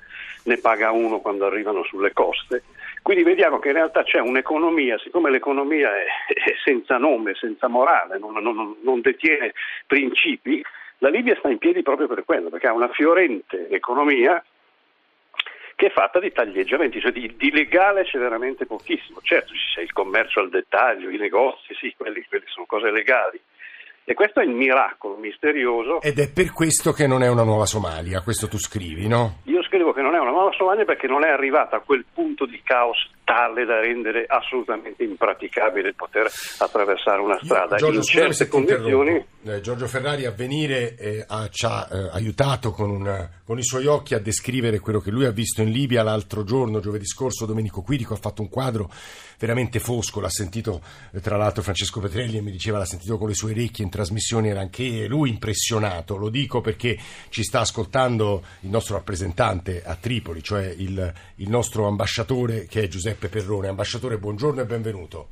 ne 0.43 0.57
paga 0.57 0.91
uno 0.91 1.19
quando 1.19 1.45
arrivano 1.45 1.83
sulle 1.83 2.13
coste. 2.13 2.63
Quindi 3.01 3.23
vediamo 3.23 3.57
che 3.59 3.69
in 3.69 3.75
realtà 3.75 4.03
c'è 4.03 4.19
un'economia, 4.19 4.97
siccome 4.99 5.31
l'economia 5.31 5.89
è, 5.89 6.05
è 6.33 6.53
senza 6.63 6.97
nome, 6.97 7.33
senza 7.33 7.67
morale, 7.67 8.19
non, 8.19 8.33
non, 8.33 8.75
non 8.83 9.01
detiene 9.01 9.53
principi, 9.87 10.63
la 11.01 11.10
Libia 11.10 11.36
sta 11.36 11.50
in 11.50 11.58
piedi 11.58 11.81
proprio 11.81 12.08
per 12.08 12.24
quello, 12.25 12.50
perché 12.50 12.67
ha 12.67 12.74
una 12.74 12.89
fiorente 12.89 13.67
economia 13.70 14.43
che 15.75 15.88
è 15.88 15.89
fatta 15.89 16.20
di 16.20 16.31
taglieggiamenti, 16.31 17.00
cioè 17.00 17.12
di, 17.12 17.36
di 17.36 17.50
legale 17.50 18.03
c'è 18.03 18.20
veramente 18.20 18.67
pochissimo. 18.67 19.20
Certo, 19.24 19.51
c'è 19.74 19.81
il 19.81 19.93
commercio 19.93 20.41
al 20.41 20.50
dettaglio, 20.50 21.10
i 21.10 21.17
negozi, 21.17 21.74
sì, 21.74 21.91
quelli, 21.98 22.24
quelli 22.29 22.46
sono 22.48 22.67
cose 22.67 22.91
legali. 22.91 23.41
E 24.03 24.13
questo 24.13 24.39
è 24.39 24.43
il 24.43 24.51
miracolo 24.51 25.15
misterioso. 25.17 26.01
Ed 26.01 26.20
è 26.20 26.29
per 26.31 26.51
questo 26.51 26.91
che 26.91 27.08
non 27.08 27.22
è 27.24 27.29
una 27.29 27.43
nuova 27.43 27.65
Somalia, 27.65 28.22
questo 28.22 28.48
tu 28.48 28.58
scrivi, 28.58 29.08
no? 29.08 29.39
Io 29.43 29.63
scrivo 29.63 29.93
che 29.93 30.01
non 30.01 30.15
è 30.15 30.20
una 30.20 30.31
nuova 30.31 30.51
Somalia 30.51 30.86
perché 30.86 31.08
non 31.08 31.24
è 31.24 31.29
arrivata 31.29 31.77
a 31.77 31.79
quel 31.79 32.03
punto 32.12 32.46
di 32.46 32.60
caos 32.63 33.10
tale 33.24 33.63
da 33.63 33.79
rendere 33.79 34.25
assolutamente 34.27 35.03
impraticabile 35.03 35.93
poter 35.93 36.29
attraversare 36.58 37.22
una 37.22 37.39
strada. 37.41 37.77
Io, 37.77 37.91
Giorgio, 37.91 37.98
in 37.98 38.03
certe 38.03 38.48
condizioni... 38.50 39.25
Eh, 39.43 39.62
Giorgio 39.62 39.88
Ferrari 39.88 40.25
a 40.25 40.31
venire 40.31 40.96
eh, 40.98 41.24
ha, 41.25 41.48
ci 41.50 41.65
ha 41.65 41.88
eh, 41.89 42.10
aiutato 42.12 42.72
con, 42.72 42.89
un, 42.89 43.29
con, 43.46 43.58
i 43.58 43.63
suoi 43.63 43.86
occhi 43.86 44.13
a 44.13 44.20
descrivere 44.20 44.79
quello 44.79 45.00
che 45.00 45.12
lui 45.12 45.25
ha 45.25 45.31
visto 45.31 45.62
in 45.62 45.72
Libia 45.72 46.03
l'altro 46.03 46.43
giorno, 46.43 46.79
giovedì 46.79 47.05
scorso, 47.05 47.46
Domenico 47.46 47.81
Quirico 47.81 48.13
ha 48.13 48.17
fatto 48.17 48.41
un 48.41 48.50
quadro 48.50 48.89
veramente 49.39 49.79
fosco, 49.79 50.20
l'ha 50.20 50.29
sentito 50.29 50.81
eh, 51.13 51.22
tra 51.22 51.38
l'altro 51.38 51.63
Francesco 51.63 52.01
Petrelli 52.01 52.38
e 52.38 52.41
mi 52.41 52.51
diceva 52.51 52.77
l'ha 52.77 52.86
sentito 52.86 53.17
con 53.17 53.29
le 53.29 53.34
sue 53.34 53.51
orecchie 53.51 53.86
trasmissione, 53.91 54.50
era 54.50 54.62
anche 54.62 55.05
lui 55.05 55.29
impressionato, 55.29 56.17
lo 56.17 56.29
dico 56.29 56.62
perché 56.62 56.98
ci 57.29 57.43
sta 57.43 57.60
ascoltando 57.60 58.43
il 58.62 58.69
nostro 58.69 58.95
rappresentante 58.95 59.83
a 59.83 59.95
Tripoli, 59.95 60.41
cioè 60.41 60.65
il, 60.65 61.13
il 61.36 61.50
nostro 61.50 61.86
ambasciatore 61.86 62.65
che 62.65 62.81
è 62.81 62.88
Giuseppe 62.88 63.29
Perrone. 63.29 63.67
Ambasciatore, 63.67 64.17
buongiorno 64.17 64.62
e 64.62 64.65
benvenuto. 64.65 65.27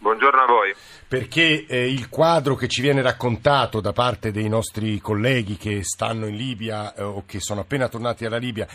Buongiorno 0.00 0.42
a 0.42 0.46
voi. 0.46 0.74
Perché 1.08 1.66
eh, 1.66 1.90
il 1.90 2.08
quadro 2.08 2.54
che 2.54 2.68
ci 2.68 2.82
viene 2.82 3.02
raccontato 3.02 3.80
da 3.80 3.92
parte 3.92 4.30
dei 4.30 4.48
nostri 4.48 5.00
colleghi 5.00 5.56
che 5.56 5.82
stanno 5.82 6.26
in 6.26 6.36
Libia 6.36 6.94
eh, 6.94 7.02
o 7.02 7.24
che 7.26 7.40
sono 7.40 7.60
appena 7.60 7.88
tornati 7.88 8.22
dalla 8.22 8.36
Libia 8.36 8.68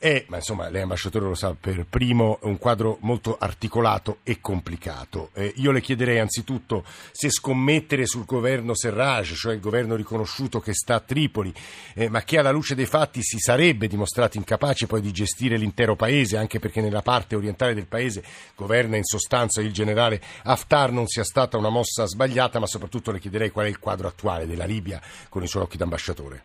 è, 0.00 0.24
ma 0.28 0.36
insomma 0.36 0.70
lei 0.70 0.80
ambasciatore 0.80 1.26
lo 1.26 1.34
sa 1.34 1.54
per 1.54 1.84
primo, 1.84 2.38
un 2.44 2.56
quadro 2.56 2.96
molto 3.02 3.36
articolato 3.38 4.20
e 4.22 4.40
complicato. 4.40 5.28
Eh, 5.34 5.52
io 5.56 5.72
le 5.72 5.82
chiederei 5.82 6.18
anzitutto 6.18 6.84
se 7.12 7.28
scommettere 7.28 8.06
sul 8.06 8.24
governo 8.24 8.74
Serraj, 8.74 9.34
cioè 9.34 9.52
il 9.52 9.60
governo 9.60 9.96
riconosciuto 9.96 10.58
che 10.58 10.72
sta 10.72 10.94
a 10.94 11.00
Tripoli, 11.00 11.52
eh, 11.92 12.08
ma 12.08 12.22
che 12.22 12.38
alla 12.38 12.50
luce 12.50 12.74
dei 12.74 12.86
fatti 12.86 13.22
si 13.22 13.38
sarebbe 13.38 13.88
dimostrato 13.88 14.38
incapace 14.38 14.86
poi 14.86 15.02
di 15.02 15.12
gestire 15.12 15.58
l'intero 15.58 15.96
paese, 15.96 16.38
anche 16.38 16.58
perché 16.58 16.80
nella 16.80 17.02
parte 17.02 17.36
orientale 17.36 17.74
del 17.74 17.86
paese 17.86 18.24
governa 18.56 18.96
in 18.96 19.04
sostanza 19.04 19.60
il 19.60 19.70
generale 19.70 20.18
Haftar, 20.44 20.92
non 20.92 21.08
sia 21.08 21.24
stata 21.24 21.58
una 21.58 21.68
mossa 21.68 22.06
sbagliata, 22.06 22.58
ma 22.58 22.66
soprattutto 22.66 23.12
le 23.12 23.18
chiederei 23.18 23.50
qual 23.50 23.66
è 23.66 23.68
il 23.68 23.78
quadro 23.78 24.08
attuale 24.08 24.46
della 24.46 24.64
Libia 24.64 24.98
con 25.28 25.42
i 25.42 25.46
suoi 25.46 25.64
occhi 25.64 25.76
d'ambasciatore. 25.76 26.44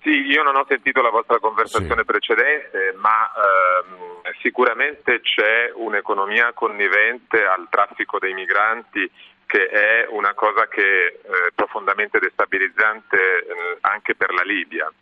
Sì, 0.00 0.10
io 0.10 0.42
non 0.42 0.56
ho 0.56 0.64
sentito 0.68 1.02
la 1.02 1.10
vostra 1.10 1.38
conversazione 1.38 2.00
sì. 2.00 2.06
precedente, 2.06 2.94
ma 2.96 3.30
ehm, 3.32 4.32
sicuramente 4.40 5.20
c'è 5.20 5.72
un'economia 5.74 6.52
connivente 6.52 7.44
al 7.44 7.66
traffico 7.68 8.18
dei 8.18 8.32
migranti 8.32 9.10
che 9.44 9.66
è 9.66 10.06
una 10.10 10.34
cosa 10.34 10.68
che 10.68 10.82
è 10.82 11.06
eh, 11.06 11.52
profondamente 11.54 12.18
destabilizzante 12.18 13.16
eh, 13.16 13.78
anche 13.80 14.14
per 14.14 14.32
la 14.32 14.42
Libia. 14.42 14.92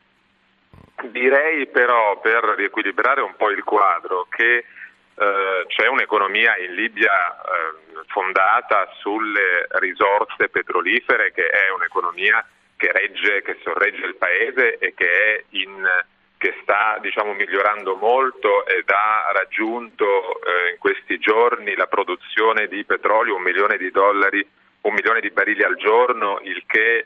Direi 1.03 1.67
però, 1.67 2.21
per 2.21 2.55
riequilibrare 2.57 3.21
un 3.21 3.35
po' 3.37 3.51
il 3.51 3.65
quadro, 3.65 4.29
che 4.31 4.65
eh, 5.19 5.65
c'è 5.67 5.89
un'economia 5.89 6.57
in 6.59 6.75
Libia 6.75 7.37
eh, 7.37 8.05
fondata 8.07 8.89
sulle 9.01 9.67
risorse 9.81 10.49
petrolifere 10.49 11.33
che 11.33 11.49
è 11.49 11.71
un'economia 11.75 12.47
che, 12.77 12.93
regge, 12.93 13.43
che 13.43 13.59
sorregge 13.63 14.05
il 14.05 14.17
paese 14.17 14.79
e 14.79 14.95
che, 14.95 15.47
in, 15.51 15.87
che 16.37 16.55
sta 16.63 16.99
diciamo, 17.01 17.33
migliorando 17.33 17.97
molto 17.97 18.67
ed 18.67 18.89
ha 18.89 19.31
raggiunto 19.33 20.41
eh, 20.41 20.71
in 20.73 20.79
questi 20.79 21.19
giorni 21.19 21.75
la 21.75 21.87
produzione 21.87 22.69
di 22.69 22.85
petrolio 22.85 23.37
un 23.37 23.43
milione 23.43 23.77
di 23.77 23.91
dollari, 23.91 24.47
un 24.83 24.93
milione 24.93 25.21
di 25.21 25.31
barili 25.31 25.63
al 25.63 25.77
giorno, 25.77 26.39
il 26.43 26.63
che 26.67 26.97
eh, 26.99 27.05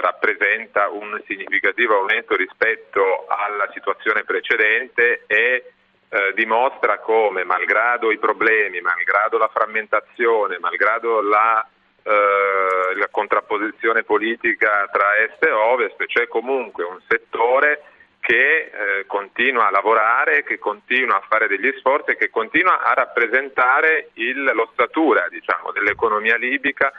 rappresenta 0.00 0.88
un 0.88 1.20
significativo 1.26 1.96
aumento 1.96 2.36
rispetto 2.36 3.26
alla 3.28 3.70
situazione 3.72 4.24
precedente 4.24 5.24
e 5.26 5.72
eh, 6.08 6.32
dimostra 6.34 6.98
come, 6.98 7.44
malgrado 7.44 8.10
i 8.10 8.18
problemi, 8.18 8.80
malgrado 8.80 9.38
la 9.38 9.48
frammentazione, 9.48 10.58
malgrado 10.58 11.22
la 11.22 11.66
eh, 12.02 12.96
la 12.96 13.08
contrapposizione 13.10 14.02
politica 14.02 14.88
tra 14.90 15.16
est 15.16 15.42
e 15.44 15.50
ovest, 15.50 16.04
c'è 16.06 16.26
comunque 16.28 16.84
un 16.84 16.98
settore 17.08 17.84
che 18.20 18.70
eh, 18.70 19.06
continua 19.06 19.66
a 19.66 19.70
lavorare, 19.70 20.44
che 20.44 20.58
continua 20.58 21.16
a 21.16 21.24
fare 21.28 21.48
degli 21.48 21.72
sforzi 21.78 22.12
e 22.12 22.16
che 22.16 22.30
continua 22.30 22.82
a 22.82 22.94
rappresentare 22.94 24.10
il, 24.14 24.42
l'ossatura 24.42 25.26
diciamo, 25.28 25.72
dell'economia 25.72 26.36
libica 26.36 26.92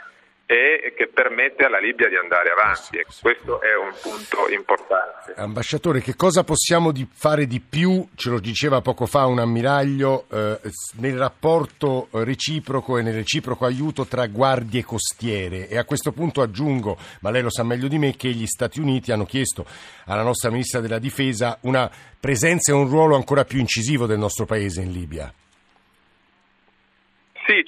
e 0.45 0.93
che 0.95 1.07
permette 1.07 1.65
alla 1.65 1.79
Libia 1.79 2.09
di 2.09 2.15
andare 2.15 2.49
avanti 2.49 2.97
e 2.97 3.05
questo 3.21 3.61
è 3.61 3.75
un 3.75 3.93
punto 4.01 4.49
importante. 4.49 5.33
Ambasciatore, 5.35 6.01
che 6.01 6.15
cosa 6.15 6.43
possiamo 6.43 6.91
di 6.91 7.07
fare 7.11 7.47
di 7.47 7.61
più, 7.61 8.05
ce 8.15 8.29
lo 8.29 8.39
diceva 8.39 8.81
poco 8.81 9.05
fa 9.05 9.25
un 9.25 9.39
ammiraglio, 9.39 10.25
eh, 10.29 10.59
nel 10.97 11.17
rapporto 11.17 12.09
reciproco 12.11 12.97
e 12.97 13.01
nel 13.01 13.15
reciproco 13.15 13.65
aiuto 13.65 14.05
tra 14.05 14.27
guardie 14.27 14.83
costiere 14.83 15.67
e 15.69 15.77
a 15.77 15.85
questo 15.85 16.11
punto 16.11 16.41
aggiungo, 16.41 16.97
ma 17.21 17.29
lei 17.29 17.41
lo 17.41 17.49
sa 17.49 17.63
meglio 17.63 17.87
di 17.87 17.97
me, 17.97 18.15
che 18.15 18.29
gli 18.29 18.45
Stati 18.45 18.79
Uniti 18.79 19.11
hanno 19.11 19.25
chiesto 19.25 19.65
alla 20.05 20.23
nostra 20.23 20.49
Ministra 20.49 20.81
della 20.81 20.99
Difesa 20.99 21.57
una 21.61 21.89
presenza 22.19 22.71
e 22.71 22.75
un 22.75 22.89
ruolo 22.89 23.15
ancora 23.15 23.45
più 23.45 23.59
incisivo 23.59 24.05
del 24.05 24.19
nostro 24.19 24.45
Paese 24.45 24.81
in 24.81 24.91
Libia. 24.91 25.33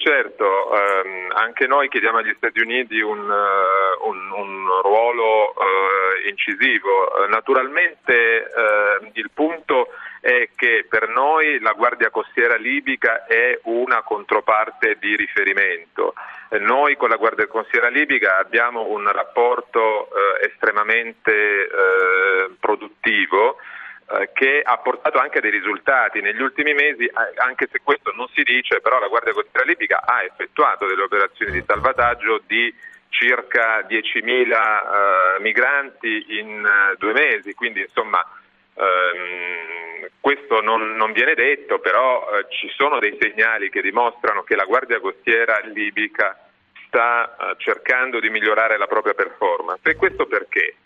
Certo, 0.06 0.72
ehm, 0.72 1.32
anche 1.34 1.66
noi 1.66 1.88
chiediamo 1.88 2.18
agli 2.18 2.32
Stati 2.36 2.60
Uniti 2.60 3.00
un, 3.00 3.28
uh, 3.28 4.08
un, 4.08 4.30
un 4.30 4.80
ruolo 4.80 5.48
uh, 5.48 6.28
incisivo. 6.28 7.26
Naturalmente 7.28 8.14
uh, 8.14 9.10
il 9.14 9.30
punto 9.34 9.88
è 10.20 10.50
che 10.54 10.86
per 10.88 11.08
noi 11.08 11.58
la 11.58 11.72
Guardia 11.72 12.10
Costiera 12.10 12.54
libica 12.54 13.26
è 13.26 13.58
una 13.64 14.02
controparte 14.02 14.96
di 15.00 15.16
riferimento. 15.16 16.14
Noi 16.60 16.94
con 16.94 17.08
la 17.08 17.16
Guardia 17.16 17.48
Costiera 17.48 17.88
libica 17.88 18.38
abbiamo 18.38 18.86
un 18.86 19.10
rapporto 19.10 20.08
estremamente 20.40 21.68
produttivo 22.60 23.56
eh, 23.56 23.75
che 24.32 24.62
ha 24.62 24.78
portato 24.78 25.18
anche 25.18 25.40
dei 25.40 25.50
risultati 25.50 26.20
negli 26.20 26.40
ultimi 26.40 26.74
mesi, 26.74 27.10
anche 27.36 27.68
se 27.70 27.80
questo 27.82 28.12
non 28.14 28.28
si 28.28 28.42
dice, 28.44 28.80
però 28.80 29.00
la 29.00 29.08
Guardia 29.08 29.32
Costiera 29.32 29.66
Libica 29.66 30.02
ha 30.04 30.22
effettuato 30.22 30.86
delle 30.86 31.02
operazioni 31.02 31.50
di 31.50 31.64
salvataggio 31.66 32.40
di 32.46 32.72
circa 33.08 33.80
10.000 33.80 35.38
uh, 35.38 35.42
migranti 35.42 36.38
in 36.38 36.62
uh, 36.62 36.96
due 36.98 37.12
mesi, 37.12 37.54
quindi 37.54 37.80
insomma 37.80 38.22
um, 38.74 40.06
questo 40.20 40.60
non, 40.60 40.94
non, 40.96 41.12
viene 41.12 41.34
detto, 41.34 41.78
però 41.78 42.28
uh, 42.28 42.46
ci 42.48 42.68
sono 42.76 42.98
dei 42.98 43.16
segnali 43.18 43.70
che 43.70 43.80
dimostrano 43.80 44.42
che 44.42 44.54
la 44.54 44.64
Guardia 44.64 45.00
Costiera 45.00 45.58
Libica 45.64 46.38
sta 46.86 47.54
cercando 47.58 48.20
di 48.20 48.30
migliorare 48.30 48.78
la 48.78 48.86
propria 48.86 49.14
performance. 49.14 49.90
E 49.90 49.96
questo 49.96 50.26
perché? 50.26 50.76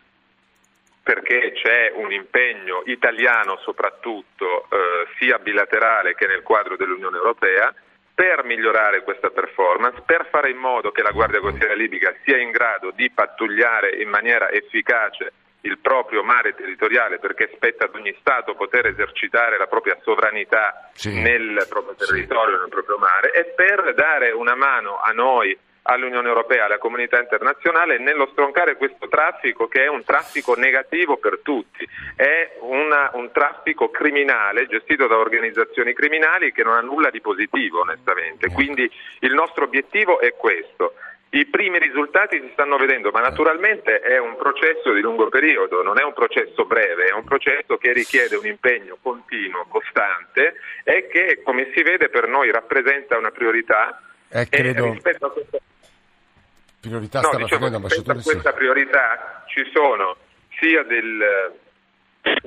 Perché 1.03 1.53
c'è 1.53 1.93
un 1.95 2.13
impegno 2.13 2.83
italiano 2.87 3.57
soprattutto 3.63 4.67
eh, 4.71 5.07
sia 5.19 5.39
bilaterale 5.39 6.15
che 6.15 6.27
nel 6.27 6.43
quadro 6.43 6.77
dell'Unione 6.77 7.17
Europea 7.17 7.75
per 8.15 8.45
migliorare 8.45 9.03
questa 9.03 9.31
performance, 9.31 10.03
per 10.05 10.29
fare 10.31 10.51
in 10.51 10.59
modo 10.59 10.91
che 10.91 11.01
la 11.01 11.11
Guardia 11.11 11.41
Costiera 11.41 11.73
Libica 11.73 12.15
sia 12.23 12.37
in 12.37 12.51
grado 12.51 12.93
di 12.95 13.11
pattugliare 13.11 13.97
in 13.97 14.11
maniera 14.11 14.51
efficace 14.51 15.33
il 15.63 15.79
proprio 15.79 16.23
mare 16.23 16.55
territoriale 16.55 17.19
perché 17.19 17.51
spetta 17.55 17.87
ad 17.87 17.95
ogni 17.95 18.15
Stato 18.21 18.55
poter 18.55 18.87
esercitare 18.87 19.59
la 19.59 19.67
propria 19.67 19.97
sovranità 20.03 20.91
sì. 20.93 21.21
nel 21.21 21.67
proprio 21.69 21.95
territorio, 21.95 22.57
sì. 22.57 22.61
nel 22.61 22.69
proprio 22.71 22.99
mare 22.99 23.33
e 23.33 23.45
per 23.57 23.95
dare 23.95 24.31
una 24.31 24.55
mano 24.55 25.01
a 25.01 25.13
noi 25.13 25.57
all'Unione 25.83 26.29
Europea, 26.29 26.67
alla 26.67 26.79
comunità 26.79 27.21
internazionale 27.21 27.99
nello 27.99 28.29
stroncare 28.33 28.77
questo 28.77 29.09
traffico 29.09 29.69
che 29.69 29.85
è 29.85 29.89
un 29.89 30.05
traffico 30.05 30.55
negativo 30.55 31.17
per 31.17 31.41
tutti, 31.43 31.87
è 32.17 32.57
una, 32.61 33.11
un 33.15 33.31
traffico 33.33 33.91
criminale 33.91 34.67
gestito 34.67 35.07
da 35.07 35.17
organizzazioni 35.17 35.93
criminali 35.93 36.53
che 36.53 36.63
non 36.63 36.75
ha 36.75 36.81
nulla 36.81 37.11
di 37.11 37.21
positivo 37.21 37.81
onestamente, 37.81 38.51
quindi 38.53 38.91
il 39.21 39.35
nostro 39.35 39.65
obiettivo 39.65 40.21
è 40.21 40.35
questo. 40.35 40.95
I 41.33 41.47
primi 41.47 41.79
risultati 41.79 42.41
si 42.41 42.51
stanno 42.55 42.77
vedendo, 42.77 43.13
ma 43.13 43.21
naturalmente 43.21 44.01
è 44.01 44.19
un 44.19 44.35
processo 44.37 44.93
di 44.93 45.01
lungo 45.01 45.29
periodo, 45.29 45.81
non 45.81 46.01
è 46.01 46.03
un 46.03 46.13
processo 46.13 46.65
breve, 46.65 47.05
è 47.05 47.13
un 47.13 47.23
processo 47.23 47.79
che 47.79 47.93
richiede 47.93 48.35
un 48.35 48.47
impegno 48.47 48.99
continuo, 49.01 49.65
costante 49.69 50.55
e 50.83 51.07
che, 51.07 51.41
come 51.45 51.71
si 51.73 51.83
vede, 51.83 52.09
per 52.09 52.27
noi 52.27 52.51
rappresenta 52.51 53.17
una 53.17 53.31
priorità. 53.31 54.03
Eh, 54.29 54.49
credo... 54.49 54.87
E 54.87 54.91
rispetto 54.91 55.27
a 55.27 55.31
questa 55.31 55.59
priorità 56.81 57.21
no, 57.21 57.29
stava 57.29 57.45
diciamo, 57.45 57.67
finendo, 57.67 57.77
ambasciatore. 57.77 58.19
A 58.19 58.23
questa 58.23 58.53
priorità 58.53 59.45
ci 59.47 59.63
sono 59.73 60.17
sia 60.59 60.83
del 60.85 61.61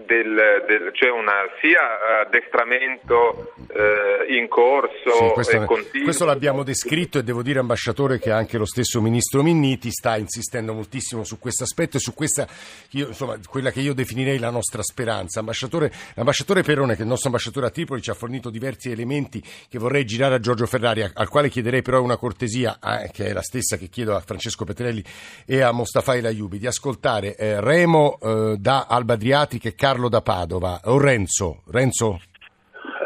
del, 0.06 0.64
del, 0.68 0.92
c'è 0.92 1.10
una, 1.10 1.50
sia 1.60 2.22
addestramento 2.22 3.54
eh, 3.74 4.38
in 4.38 4.48
corso 4.48 5.12
sì, 5.12 5.30
questo, 5.34 5.66
continuo. 5.66 6.04
Questo 6.06 6.26
l'abbiamo 6.26 6.64
descritto 6.64 7.18
e 7.18 7.24
devo 7.24 7.42
dire, 7.42 7.60
ambasciatore, 7.60 8.20
che 8.20 8.32
anche 8.32 8.58
lo 8.58 8.66
stesso 8.66 9.02
ministro 9.02 9.42
Minniti 9.42 9.90
sta 9.92 10.16
insistendo 10.18 10.74
moltissimo 10.74 11.24
su 11.24 11.40
questo 11.40 11.64
aspetto 11.64 11.98
e 11.98 12.00
su 12.00 12.14
questa, 12.14 12.48
io, 12.92 13.08
insomma, 13.08 13.38
quella 13.50 13.72
che 13.72 13.80
io 13.80 13.94
definirei 13.94 14.38
la 14.38 14.52
nostra 14.52 14.84
speranza. 14.84 15.40
Ambasciatore, 15.40 15.92
l'ambasciatore 16.14 16.62
Perrone, 16.62 16.94
che 16.94 17.00
è 17.00 17.04
il 17.04 17.10
nostro 17.10 17.30
ambasciatore 17.30 17.68
a 17.68 17.70
Tripoli, 17.72 18.02
ci 18.02 18.12
ha 18.12 18.16
fornito 18.16 18.50
diversi 18.50 18.92
elementi 18.92 19.42
che 19.70 19.80
vorrei 19.80 20.06
girare 20.06 20.36
a 20.36 20.40
Giorgio 20.40 20.68
Ferrari, 20.68 21.10
al 21.12 21.30
quale 21.30 21.50
chiederei 21.50 21.82
però 21.82 22.02
una 22.02 22.18
cortesia, 22.18 22.78
eh, 22.84 23.10
che 23.12 23.28
è 23.28 23.34
la 23.34 23.42
stessa 23.42 23.78
che 23.78 23.88
chiedo 23.88 24.16
a 24.16 24.20
Francesco 24.20 24.66
Petrelli 24.66 25.04
e 25.46 25.62
a 25.62 25.72
Mostafa 25.72 26.16
Elaiubi, 26.16 26.60
di 26.60 26.68
ascoltare 26.68 27.36
eh, 27.36 27.60
Remo 27.60 28.20
eh, 28.22 28.56
da 28.58 28.86
Alba 28.88 29.14
Adriatica 29.14 29.63
che 29.64 29.76
Carlo 29.76 30.10
da 30.10 30.20
Padova. 30.20 30.82
O 30.92 31.00
Renzo? 31.00 31.64
Renzo? 31.72 32.20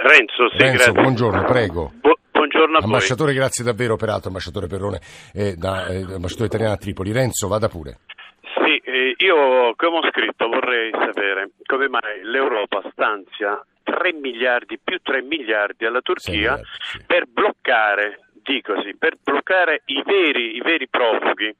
Renzo, 0.02 0.50
sì, 0.50 0.58
Renzo, 0.58 0.91
buongiorno, 0.91 1.43
prego. 1.43 1.91
Bu- 2.02 2.17
buongiorno 2.32 2.80
a 2.80 2.82
ambasciatore, 2.82 3.32
voi. 3.32 3.41
grazie 3.41 3.63
davvero, 3.63 3.96
peraltro, 3.96 4.30
ambasciatore 4.30 4.65
Perrone, 4.65 5.00
eh, 5.36 5.54
da, 5.54 5.86
eh, 5.86 6.02
ambasciatore 6.15 6.48
italiano 6.48 6.74
a 6.74 6.78
Tripoli. 6.78 7.12
Renzo, 7.12 7.48
vada 7.48 7.67
pure. 7.67 8.00
Sì, 8.41 8.76
eh, 8.84 9.13
io 9.17 9.76
come 9.76 9.98
ho 9.98 10.10
scritto 10.10 10.48
vorrei 10.48 10.89
sapere 10.89 11.52
come 11.63 11.89
mai 11.89 12.24
l'Europa 12.24 12.82
stanzia 12.91 13.63
3 13.84 14.13
miliardi 14.13 14.80
più 14.84 14.98
3 15.00 15.22
miliardi 15.22 15.86
alla 15.86 16.02
Turchia 16.02 16.34
miliardi, 16.34 16.63
sì. 16.89 17.04
per 17.06 17.28
bloccare 17.28 18.22
dico 18.41 18.82
sì, 18.82 18.96
per 18.96 19.17
bloccare 19.22 19.84
i 19.86 20.02
veri, 20.04 20.56
i 20.56 20.62
veri 20.62 20.88
profughi 20.88 21.54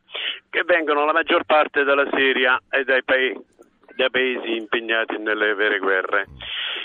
che 0.50 0.64
vengono 0.66 1.06
la 1.06 1.12
maggior 1.12 1.44
parte 1.44 1.84
dalla 1.84 2.08
Siria 2.16 2.60
e 2.70 2.84
dai 2.84 3.04
paesi 3.04 3.56
da 3.98 4.10
paesi 4.10 4.56
impegnati 4.56 5.18
nelle 5.18 5.56
vere 5.56 5.80
guerre. 5.80 6.28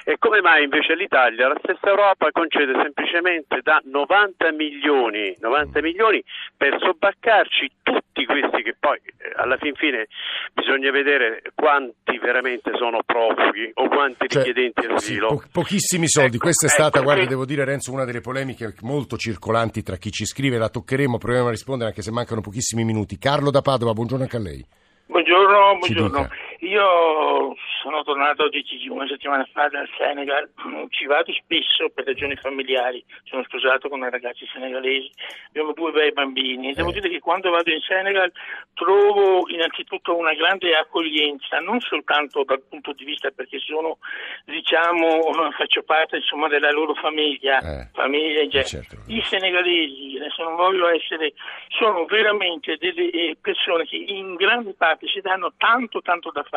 E 0.05 0.16
come 0.18 0.40
mai 0.40 0.64
invece 0.64 0.94
l'Italia, 0.94 1.46
la 1.46 1.61
stessa 1.62 1.88
Europa, 1.88 2.31
concede 2.33 2.72
semplicemente 2.83 3.61
da 3.62 3.81
90 3.85 4.51
milioni, 4.53 5.37
90 5.38 5.81
milioni 5.81 6.25
per 6.57 6.77
sobbaccarci 6.81 7.70
tutti 7.83 8.25
questi 8.25 8.62
che 8.62 8.75
poi 8.81 8.96
eh, 8.96 9.33
alla 9.37 9.57
fin 9.59 9.75
fine 9.75 10.09
bisogna 10.55 10.90
vedere 10.90 11.42
quanti 11.55 12.18
veramente 12.18 12.72
sono 12.75 13.03
profughi 13.05 13.70
o 13.75 13.88
quanti 13.88 14.27
cioè, 14.27 14.42
richiedenti 14.42 14.87
asilo. 14.87 15.29
Sì, 15.29 15.35
po- 15.37 15.42
pochissimi 15.53 16.09
soldi, 16.09 16.37
ecco, 16.37 16.44
questa 16.44 16.66
è 16.66 16.70
stata, 16.70 16.98
ecco, 16.98 17.05
guarda, 17.05 17.27
devo 17.27 17.44
dire 17.44 17.64
Renzo, 17.64 17.92
una 17.92 18.05
delle 18.05 18.20
polemiche 18.20 18.75
molto 18.81 19.16
circolanti 19.16 19.83
tra 19.83 19.96
chi 19.96 20.11
ci 20.11 20.25
scrive, 20.25 20.59
la 20.59 20.68
toccheremo, 20.68 21.18
proviamo 21.18 21.48
a 21.48 21.51
rispondere 21.51 21.90
anche 21.90 22.03
se 22.03 22.11
mancano 22.11 22.40
pochissimi 22.40 22.83
minuti. 22.83 23.18
Carlo 23.18 23.51
da 23.51 23.61
Padova, 23.61 23.92
buongiorno 23.92 24.25
anche 24.25 24.37
a 24.37 24.40
lei. 24.40 24.64
Buongiorno, 25.07 25.79
buongiorno. 25.79 26.29
Io 26.62 27.57
sono 27.83 28.05
tornato 28.05 28.48
una 28.88 29.07
settimana 29.09 29.44
fa 29.53 29.66
dal 29.66 29.88
Senegal, 29.98 30.48
ci 30.90 31.07
vado 31.07 31.33
spesso 31.33 31.90
per 31.92 32.05
ragioni 32.05 32.37
familiari, 32.37 33.05
sono 33.25 33.42
sposato 33.42 33.88
con 33.88 33.98
una 33.98 34.11
ragazza 34.11 34.44
senegalese, 34.53 35.11
abbiamo 35.48 35.72
due 35.72 35.90
bei 35.90 36.12
bambini 36.12 36.70
e 36.70 36.75
devo 36.75 36.90
eh. 36.90 36.92
dire 36.92 37.09
che 37.09 37.18
quando 37.18 37.51
vado 37.51 37.72
in 37.72 37.81
Senegal 37.81 38.31
trovo 38.75 39.48
innanzitutto 39.48 40.16
una 40.16 40.35
grande 40.35 40.77
accoglienza, 40.77 41.59
non 41.59 41.81
soltanto 41.81 42.44
dal 42.44 42.62
punto 42.68 42.92
di 42.92 43.05
vista 43.05 43.31
perché 43.31 43.59
sono, 43.59 43.98
diciamo, 44.44 45.18
faccio 45.59 45.83
parte 45.83 46.18
insomma, 46.18 46.46
della 46.46 46.70
loro 46.70 46.94
famiglia, 46.94 47.59
eh. 47.59 47.88
famiglia 47.92 48.46
genere. 48.46 48.68
Certo. 48.68 48.96
I 49.09 49.20
senegalesi, 49.25 50.16
adesso 50.16 50.44
non 50.44 50.55
voglio 50.55 50.87
essere, 50.87 51.33
sono 51.70 52.05
veramente 52.05 52.77
delle 52.77 53.11
eh, 53.11 53.37
persone 53.40 53.85
che 53.85 53.96
in 53.96 54.37
grande 54.37 54.75
parte 54.75 55.09
si 55.09 55.20
danno 55.20 55.55
tanto 55.57 56.01
tanto 56.03 56.31
da 56.31 56.44
fare 56.44 56.51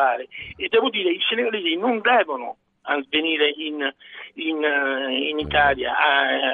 e 0.56 0.68
devo 0.68 0.90
dire 0.90 1.10
i 1.10 1.20
senegalesi 1.28 1.76
non 1.76 2.00
devono 2.00 2.56
a 2.86 3.02
venire 3.10 3.50
in, 3.56 3.80
in, 4.34 4.62
eh, 4.62 5.30
in 5.30 5.38
Italia 5.38 5.92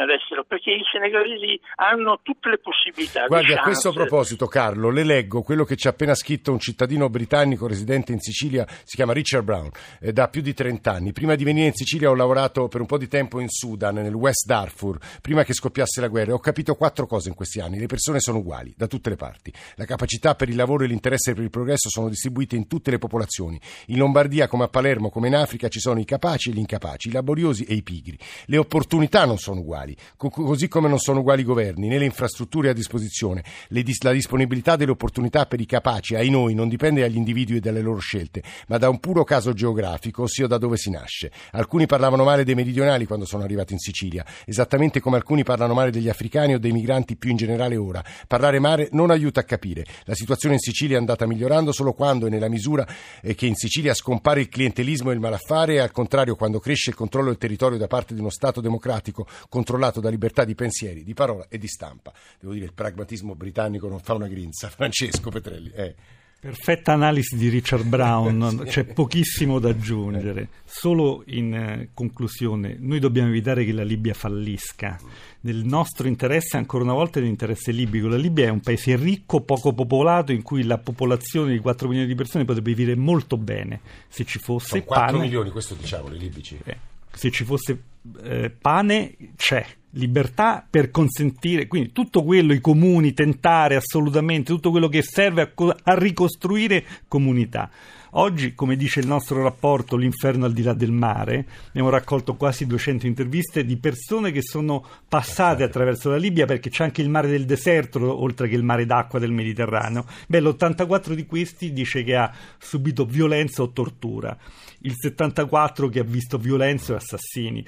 all'estero 0.01 0.45
perché 0.45 0.73
i 0.73 0.83
senegalesi 0.91 1.61
hanno 1.77 2.21
tutte 2.23 2.49
le 2.49 2.59
possibilità. 2.59 3.27
Guardi, 3.27 3.53
a 3.53 3.61
questo 3.61 3.93
proposito, 3.93 4.47
Carlo, 4.47 4.91
le 4.91 5.05
leggo 5.05 5.43
quello 5.43 5.65
che 5.65 5.77
ci 5.77 5.87
ha 5.87 5.91
appena 5.91 6.15
scritto 6.15 6.53
un 6.53 6.59
cittadino 6.59 7.09
britannico 7.09 7.67
residente 7.67 8.13
in 8.13 8.21
Sicilia, 8.21 8.67
si 8.85 8.97
chiama 8.97 9.13
Richard 9.13 9.45
Brown, 9.45 9.71
eh, 10.01 10.13
da 10.13 10.29
più 10.29 10.41
di 10.41 10.55
30 10.55 10.91
anni. 10.91 11.13
Prima 11.13 11.35
di 11.35 11.45
venire 11.45 11.67
in 11.67 11.75
Sicilia 11.75 12.09
ho 12.09 12.15
lavorato 12.15 12.69
per 12.69 12.81
un 12.81 12.87
po' 12.87 12.99
di 12.99 13.09
tempo 13.09 13.41
in 13.41 13.49
Sudan, 13.49 13.95
nel 13.97 14.15
West 14.15 14.47
Darfur, 14.47 14.99
prima 15.21 15.45
che 15.45 15.53
scoppiasse 15.53 16.01
la 16.01 16.09
guerra. 16.09 16.33
Ho 16.33 16.39
capito 16.39 16.75
quattro 16.75 17.07
cose 17.07 17.29
in 17.29 17.35
questi 17.35 17.61
anni. 17.61 17.79
Le 17.79 17.87
persone 17.87 18.21
sono 18.21 18.39
uguali, 18.39 18.73
da 18.77 18.87
tutte 18.87 19.11
le 19.11 19.17
parti. 19.17 19.53
La 19.75 19.85
capacità 19.85 20.35
per 20.35 20.49
il 20.49 20.57
lavoro 20.57 20.85
e 20.85 20.87
l'interesse 20.87 21.35
per 21.35 21.43
il 21.43 21.51
progresso 21.51 21.91
sono 21.91 22.09
distribuite 22.09 22.57
in 22.57 22.67
tutte 22.67 22.91
le 22.91 22.99
popolazioni. 22.99 23.61
In 23.87 23.99
Lombardia, 23.99 24.49
come 24.49 24.65
a 24.65 24.69
Palermo, 24.69 25.11
come 25.11 25.29
in 25.29 25.35
Africa, 25.35 25.69
ci 25.69 25.79
sono 25.79 26.01
i 26.01 26.05
capaci 26.05 26.21
e 26.23 26.53
gli 26.53 26.59
incapaci, 26.59 27.09
i 27.09 27.13
laboriosi 27.13 27.65
e 27.65 27.75
i 27.75 27.83
pigri. 27.83 28.17
Le 28.47 28.57
opportunità 28.57 29.25
non 29.25 29.39
sono 29.39 29.61
uguali, 29.61 29.97
co- 30.17 30.31
così 30.31 30.69
come 30.69 30.89
non 30.89 30.99
sono 30.99 31.21
uguali 31.21 31.43
i 31.43 31.45
governi, 31.45 31.89
né 31.89 31.99
le 31.99 32.05
infrastrutture 32.05 32.69
a 32.69 32.73
disposizione. 32.73 33.43
Dis- 33.69 34.03
la 34.03 34.13
disponibilità 34.13 34.77
delle 34.77 34.93
opportunità 34.93 35.47
per 35.47 35.61
i 35.61 35.67
capaci, 35.67 36.15
ai 36.15 36.31
noi, 36.31 36.55
non 36.55 36.69
dipende 36.69 37.01
dagli 37.01 37.17
individui 37.17 37.57
e 37.57 37.61
dalle 37.61 37.81
loro 37.81 37.99
scelte, 37.99 38.43
ma 38.69 38.79
da 38.79 38.89
un 38.89 39.01
puro 39.01 39.25
caso 39.25 39.53
geografico, 39.53 40.23
ossia 40.23 40.47
da 40.47 40.59
dove 40.59 40.77
si 40.77 40.91
nasce. 40.91 41.33
Alcuni 41.53 41.87
parlavano 41.87 42.23
male 42.23 42.45
dei 42.45 42.55
meridionali 42.55 43.05
quando 43.05 43.25
sono 43.25 43.43
arrivati 43.43 43.73
in 43.73 43.81
Sicilia, 43.81 44.25
esattamente 44.47 45.01
come 45.01 45.17
alcuni 45.17 45.43
parlano 45.43 45.75
male 45.75 45.91
degli 45.91 46.09
africani 46.09 46.55
o 46.55 46.59
dei 46.61 46.73
migranti 46.73 47.17
più 47.17 47.31
in 47.31 47.37
generale 47.37 47.77
ora. 47.77 48.03
Parlare 48.29 48.61
male 48.61 48.89
non 48.93 49.11
aiuta 49.11 49.41
a 49.41 49.45
capire. 49.45 49.85
La 50.05 50.15
situazione 50.15 50.55
in 50.55 50.61
Sicilia 50.61 50.97
è 50.97 51.01
andata 51.01 51.27
migliorando 51.27 51.73
solo 51.73 51.93
quando 51.93 52.27
e 52.27 52.31
nella 52.31 52.49
misura 52.49 52.87
eh, 53.21 53.35
che 53.35 53.47
in 53.47 53.57
Sicilia 53.57 53.93
scompare 53.93 54.41
il 54.41 54.49
clientelismo 54.49 55.11
e 55.11 55.15
il 55.15 55.21
malaffare 55.21 55.75
e 55.75 55.79
al 55.79 55.91
contrario 55.91 56.11
quando 56.37 56.61
cresce 56.61 56.91
il 56.91 56.97
controllo 56.97 57.29
del 57.29 57.39
territorio 57.39 57.79
da 57.79 57.87
parte 57.87 58.13
di 58.13 58.21
uno 58.21 58.31
Stato 58.31 58.61
democratico 58.61 59.27
controllato 59.49 60.01
da 60.01 60.11
libertà 60.11 60.45
di 60.45 60.55
pensieri, 60.55 61.05
di 61.05 61.15
parola 61.15 61.47
e 61.49 61.57
di 61.57 61.67
stampa. 61.67 62.13
Devo 62.39 62.53
dire, 62.53 62.67
il 62.67 62.75
pragmatismo 62.75 63.35
britannico 63.35 63.89
non 63.89 64.01
fa 64.01 64.15
una 64.15 64.29
grinza. 64.29 64.69
Francesco 64.71 65.31
Petrelli. 65.31 65.71
Eh. 65.75 65.95
Perfetta 66.43 66.93
analisi 66.93 67.37
di 67.37 67.49
Richard 67.49 67.85
Brown, 67.85 68.65
c'è 68.67 68.83
pochissimo 68.83 69.61
da 69.61 69.69
aggiungere. 69.69 70.49
Solo 70.65 71.23
in 71.27 71.55
eh, 71.55 71.91
conclusione, 71.95 72.79
noi 72.81 72.99
dobbiamo 72.99 73.29
evitare 73.29 73.65
che 73.65 73.71
la 73.71 73.85
Libia 73.85 74.13
fallisca. 74.13 74.99
Nel 75.43 75.65
nostro 75.65 76.09
interesse, 76.09 76.57
ancora 76.57 76.83
una 76.83 76.95
volta, 76.95 77.21
è 77.21 77.23
l'interesse 77.23 77.71
libico. 77.71 78.09
La 78.09 78.17
Libia 78.17 78.47
è 78.47 78.49
un 78.49 78.59
paese 78.59 78.97
ricco, 78.97 79.43
poco 79.43 79.73
popolato, 79.73 80.33
in 80.33 80.43
cui 80.43 80.65
la 80.65 80.79
popolazione 80.79 81.53
di 81.53 81.61
4 81.61 81.87
milioni 81.87 82.09
di 82.09 82.17
persone 82.17 82.45
potrebbe 82.45 82.75
vivere 82.75 82.99
molto 82.99 83.37
bene 83.37 83.79
se 84.09 84.25
ci 84.25 84.41
fosse 84.41 84.67
Sono 84.67 84.83
4 84.83 85.07
pane. 85.13 85.19
milioni, 85.21 85.51
questo 85.51 85.75
diciamo, 85.75 86.09
i 86.13 86.19
libici. 86.19 86.59
Eh, 86.65 86.77
se 87.13 87.31
ci 87.31 87.45
fosse 87.45 87.81
eh, 88.23 88.51
pane, 88.51 89.17
c'è 89.37 89.65
libertà 89.95 90.67
per 90.69 90.91
consentire, 90.91 91.67
quindi 91.67 91.93
tutto 91.93 92.23
quello, 92.25 92.53
i 92.53 92.61
comuni, 92.61 93.13
tentare 93.13 93.77
assolutamente 93.77 94.53
tutto 94.53 94.71
quello 94.71 94.89
che 94.89 95.03
serve 95.03 95.43
a, 95.43 95.77
a, 95.83 95.95
ricostruire 95.95 96.85
comunità. 97.09 97.71
Oggi, 98.15 98.55
come 98.55 98.77
dice 98.77 99.01
il 99.01 99.07
nostro 99.07 99.43
rapporto 99.43 99.97
L'inferno 99.97 100.45
al 100.45 100.53
di 100.53 100.63
là 100.63 100.75
del 100.75 100.93
mare, 100.93 101.47
abbiamo 101.69 101.89
raccolto 101.89 102.35
quasi 102.35 102.67
200 102.67 103.07
interviste 103.07 103.65
di 103.65 103.79
persone 103.79 104.33
che 104.33 104.43
sono 104.43 104.85
passate 105.09 105.63
attraverso 105.63 106.11
la 106.11 106.19
Libia 106.19 106.45
perché 106.45 106.69
c'è 106.69 106.85
anche 106.85 107.01
il 107.01 107.09
mare 107.09 107.29
del 107.29 107.47
deserto, 107.47 108.23
oltre 108.23 108.49
che 108.49 108.55
il 108.55 108.65
mare 108.65 108.85
d'acqua 108.85 109.19
del 109.19 109.33
Mediterraneo. 109.33 110.05
Beh, 110.29 110.41
l'84 110.43 111.15
di 111.15 111.25
questi 111.25 111.73
dice 111.73 112.03
che 112.03 112.15
ha 112.15 112.31
subito 112.59 113.07
violenza 113.07 113.63
o 113.63 113.71
tortura, 113.71 114.37
il 114.81 114.93
74 114.95 115.89
che 115.89 116.01
ha 116.01 116.05
visto 116.05 116.37
violenza 116.37 116.93
o 116.93 116.97
assassini. 116.97 117.65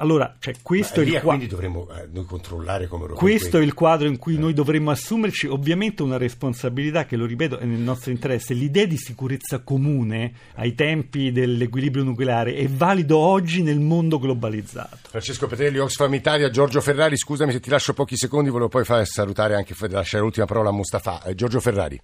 Allora, 0.00 0.36
cioè, 0.38 0.54
questo 0.62 1.00
è 1.00 1.04
il 1.04 1.10
quadro. 1.10 1.28
Quindi 1.28 1.46
dovremmo 1.48 1.88
eh, 1.90 2.06
noi 2.12 2.24
controllare 2.24 2.86
come 2.86 3.02
europei. 3.02 3.20
Questo 3.20 3.58
è 3.58 3.62
il 3.62 3.74
quadro 3.74 4.06
in 4.06 4.18
cui 4.18 4.36
eh. 4.36 4.38
noi 4.38 4.52
dovremmo 4.52 4.90
assumerci 4.90 5.48
ovviamente 5.48 6.02
una 6.02 6.16
responsabilità 6.16 7.04
che, 7.04 7.16
lo 7.16 7.26
ripeto, 7.26 7.58
è 7.58 7.64
nel 7.64 7.80
nostro 7.80 8.12
interesse. 8.12 8.54
L'idea 8.54 8.86
di 8.86 8.96
sicurezza 8.96 9.62
comune 9.62 10.32
ai 10.54 10.74
tempi 10.74 11.32
dell'equilibrio 11.32 12.04
nucleare 12.04 12.54
è 12.54 12.68
valido 12.68 13.18
oggi 13.18 13.62
nel 13.62 13.80
mondo 13.80 14.18
globalizzato. 14.18 15.08
Francesco 15.08 15.48
Petrelli, 15.48 15.78
Oxfam 15.78 16.14
Italia, 16.14 16.48
Giorgio 16.48 16.80
Ferrari, 16.80 17.16
scusami 17.16 17.50
se 17.50 17.60
ti 17.60 17.70
lascio 17.70 17.92
pochi 17.92 18.16
secondi, 18.16 18.50
volevo 18.50 18.68
poi 18.68 18.84
far 18.84 19.04
salutare 19.04 19.56
anche, 19.56 19.74
lasciare 19.88 20.22
l'ultima 20.22 20.46
parola 20.46 20.68
a 20.68 20.72
Mustafa. 20.72 21.22
Eh, 21.24 21.34
Giorgio 21.34 21.58
Ferrari. 21.58 22.00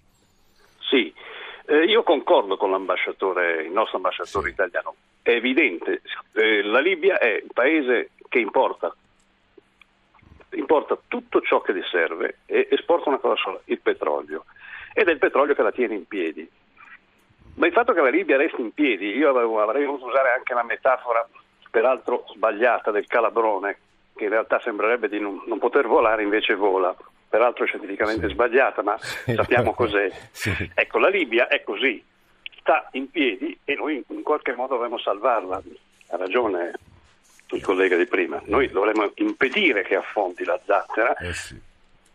Sì, 0.91 1.15
eh, 1.67 1.85
io 1.85 2.03
concordo 2.03 2.57
con 2.57 2.73
l'ambasciatore, 2.73 3.63
il 3.63 3.73
nostro 3.73 3.99
ambasciatore 3.99 4.49
sì. 4.49 4.53
italiano 4.53 4.95
è 5.25 5.31
evidente, 5.31 6.03
eh, 6.35 6.63
la 6.63 6.81
Libia 6.81 7.17
è 7.19 7.41
un 7.43 7.49
paese 7.55 8.11
che 8.29 8.39
importa, 8.39 8.95
importa 10.51 10.99
tutto 11.09 11.41
ciò 11.41 11.63
che 11.63 11.75
gli 11.75 11.83
serve 11.91 12.41
e 12.45 12.69
esporta 12.71 13.09
una 13.09 13.19
cosa 13.19 13.37
sola, 13.37 13.61
il 13.65 13.81
petrolio, 13.81 14.45
ed 14.93 15.09
è 15.09 15.13
il 15.13 15.19
petrolio 15.19 15.55
che 15.55 15.63
la 15.63 15.73
tiene 15.73 15.95
in 15.95 16.07
piedi. 16.07 16.47
Ma 17.55 17.67
il 17.67 17.73
fatto 17.73 17.95
che 17.95 18.03
la 18.03 18.11
Libia 18.11 18.37
resti 18.37 18.61
in 18.61 18.75
piedi, 18.75 19.17
io 19.17 19.31
avevo, 19.31 19.63
avrei 19.63 19.87
voluto 19.87 20.07
usare 20.07 20.29
anche 20.31 20.53
la 20.53 20.63
metafora, 20.63 21.27
peraltro 21.71 22.27
sbagliata, 22.35 22.91
del 22.91 23.07
calabrone, 23.07 23.79
che 24.15 24.25
in 24.25 24.31
realtà 24.31 24.61
sembrerebbe 24.61 25.09
di 25.09 25.21
non, 25.21 25.43
non 25.47 25.59
poter 25.59 25.87
volare, 25.87 26.23
invece 26.23 26.55
vola 26.55 26.95
peraltro 27.31 27.65
scientificamente 27.65 28.27
sì. 28.27 28.35
sbagliata, 28.35 28.83
ma 28.83 28.99
sappiamo 28.99 29.73
cos'è. 29.73 30.11
Sì. 30.31 30.71
Ecco, 30.75 30.99
la 30.99 31.09
Libia 31.09 31.49
è 31.49 31.63
così, 31.63 32.05
sta 32.65 32.89
in 32.93 33.11
piedi 33.11 33.57
e 33.63 33.75
noi 33.75 34.03
in 34.09 34.23
qualche 34.23 34.55
modo 34.55 34.75
dovremmo 34.75 34.99
salvarla. 34.99 35.63
Ha 36.09 36.17
ragione 36.17 36.73
il 37.51 37.63
collega 37.63 37.97
di 37.97 38.07
prima, 38.07 38.41
noi 38.47 38.69
dovremmo 38.71 39.13
impedire 39.17 39.83
che 39.83 39.97
affondi 39.97 40.45
la 40.45 40.59
zattera. 40.65 41.15
Eh 41.17 41.35
sì. 41.35 41.61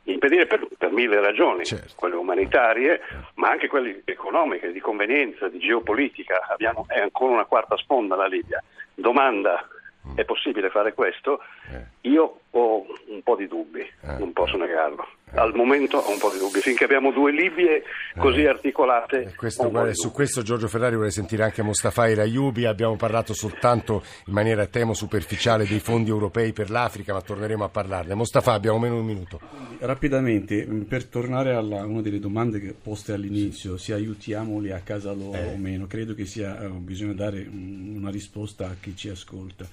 Impedire 0.03 0.47
per, 0.47 0.67
per, 0.75 0.89
mille 0.91 1.21
ragioni, 1.21 1.65
certo. 1.65 1.93
quelle 1.95 2.15
umanitarie, 2.15 2.99
ma 3.35 3.49
anche 3.49 3.67
quelle 3.67 4.01
economiche, 4.05 4.71
di 4.71 4.79
convenienza, 4.79 5.47
di 5.49 5.59
geopolitica. 5.59 6.47
Abbiamo, 6.49 6.85
è 6.87 6.99
ancora 6.99 7.33
una 7.33 7.45
quarta 7.45 7.77
sponda 7.77 8.15
la 8.15 8.25
Libia. 8.25 8.63
Domanda 8.95 9.67
è 10.15 10.25
possibile 10.25 10.71
fare 10.71 10.95
questo? 10.95 11.41
Eh. 11.71 12.09
Io 12.09 12.39
ho 12.49 12.85
un 13.07 13.21
po' 13.21 13.35
di 13.35 13.47
dubbi, 13.47 13.81
eh. 13.81 14.17
non 14.17 14.33
posso 14.33 14.57
negarlo. 14.57 15.07
Eh. 15.31 15.37
Al 15.39 15.53
momento 15.53 15.97
ho 15.97 16.11
un 16.11 16.17
po' 16.17 16.31
di 16.31 16.39
dubbi, 16.39 16.59
finché 16.59 16.85
abbiamo 16.85 17.11
due 17.11 17.31
Libie 17.31 17.83
così 18.17 18.45
articolate. 18.45 19.33
Questo, 19.35 19.69
guarda, 19.69 19.93
su 19.93 20.11
questo 20.11 20.41
Giorgio 20.41 20.67
Ferrari 20.67 20.95
vuole 20.95 21.11
sentire 21.11 21.43
anche 21.43 21.61
Mostafa 21.61 22.07
e 22.07 22.15
Rayubi, 22.15 22.65
abbiamo 22.65 22.95
parlato 22.95 23.33
soltanto 23.33 24.03
in 24.25 24.33
maniera 24.33 24.65
temo 24.65 24.93
superficiale 24.93 25.67
dei 25.67 25.79
fondi 25.79 26.09
europei 26.09 26.51
per 26.51 26.69
l'Africa, 26.69 27.13
ma 27.13 27.21
torneremo 27.21 27.63
a 27.63 27.69
parlarne. 27.69 28.13
Mostafa, 28.15 28.53
abbiamo 28.53 28.79
meno 28.79 28.97
un 28.97 29.05
minuto. 29.05 29.39
Rapidamente, 29.79 30.65
per 30.87 31.05
tornare 31.05 31.53
a 31.53 31.59
una 31.59 32.01
delle 32.01 32.19
domande 32.19 32.75
poste 32.81 33.13
all'inizio, 33.13 33.77
se 33.77 33.93
aiutiamoli 33.93 34.71
a 34.71 34.81
casa 34.83 35.11
loro 35.11 35.37
o 35.37 35.57
meno, 35.57 35.87
credo 35.87 36.13
che 36.15 36.25
sia, 36.25 36.55
bisogna 36.69 37.13
dare 37.13 37.47
una 37.49 38.09
risposta 38.09 38.65
a 38.65 38.75
chi 38.79 38.95
ci 38.95 39.09
ascolta. 39.09 39.67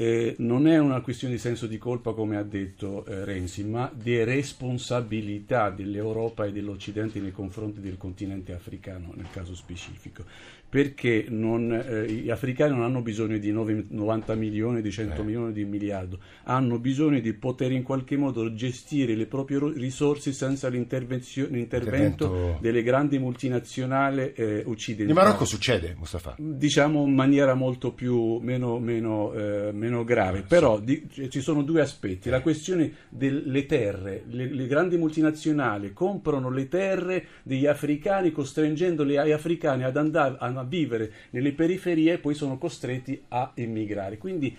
Eh, 0.00 0.34
non 0.38 0.66
è 0.66 0.78
una 0.78 1.02
questione 1.02 1.34
di 1.34 1.38
senso 1.38 1.66
di 1.66 1.76
colpa 1.76 2.14
come 2.14 2.38
ha 2.38 2.42
detto 2.42 3.04
eh, 3.04 3.22
Renzi, 3.26 3.64
ma 3.64 3.92
di 3.94 4.24
responsabilità 4.24 5.68
dell'Europa 5.68 6.46
e 6.46 6.52
dell'Occidente 6.52 7.20
nei 7.20 7.32
confronti 7.32 7.80
del 7.80 7.98
continente 7.98 8.54
africano 8.54 9.12
nel 9.14 9.28
caso 9.30 9.54
specifico 9.54 10.24
perché 10.70 11.26
non, 11.28 11.72
eh, 11.72 12.06
gli 12.06 12.30
africani 12.30 12.76
non 12.76 12.84
hanno 12.84 13.02
bisogno 13.02 13.38
di 13.38 13.50
9, 13.50 13.86
90 13.88 14.34
milioni, 14.36 14.80
di 14.80 14.92
100 14.92 15.20
eh. 15.20 15.24
milioni, 15.24 15.52
di 15.52 15.64
un 15.64 15.68
miliardo, 15.68 16.20
hanno 16.44 16.78
bisogno 16.78 17.18
di 17.18 17.32
poter 17.32 17.72
in 17.72 17.82
qualche 17.82 18.16
modo 18.16 18.54
gestire 18.54 19.16
le 19.16 19.26
proprie 19.26 19.58
risorse 19.74 20.32
senza 20.32 20.68
l'intervento 20.68 22.56
delle 22.60 22.84
grandi 22.84 23.18
multinazionali 23.18 24.32
eh, 24.32 24.62
occidentali. 24.64 25.08
In 25.10 25.24
Marocco 25.24 25.44
succede, 25.44 25.96
Mustafa? 25.98 26.36
Diciamo 26.38 27.04
in 27.04 27.14
maniera 27.14 27.54
molto 27.54 27.92
più, 27.92 28.38
meno, 28.38 28.78
meno, 28.78 29.32
eh, 29.32 29.72
meno 29.72 30.04
grave, 30.04 30.44
però 30.46 30.78
di, 30.78 31.08
ci 31.28 31.40
sono 31.40 31.62
due 31.62 31.80
aspetti. 31.80 32.30
La 32.30 32.42
questione 32.42 32.92
delle 33.08 33.66
terre, 33.66 34.22
le, 34.28 34.54
le 34.54 34.66
grandi 34.68 34.96
multinazionali 34.96 35.92
comprano 35.92 36.48
le 36.48 36.68
terre 36.68 37.26
degli 37.42 37.66
africani 37.66 38.30
costringendoli 38.30 39.16
agli 39.16 39.32
africani 39.32 39.82
ad 39.82 39.96
andare 39.96 40.36
a 40.38 40.59
a 40.60 40.64
vivere 40.64 41.12
nelle 41.30 41.52
periferie 41.52 42.14
e 42.14 42.18
poi 42.18 42.34
sono 42.34 42.58
costretti 42.58 43.20
a 43.28 43.52
emigrare. 43.54 44.18
Quindi 44.18 44.56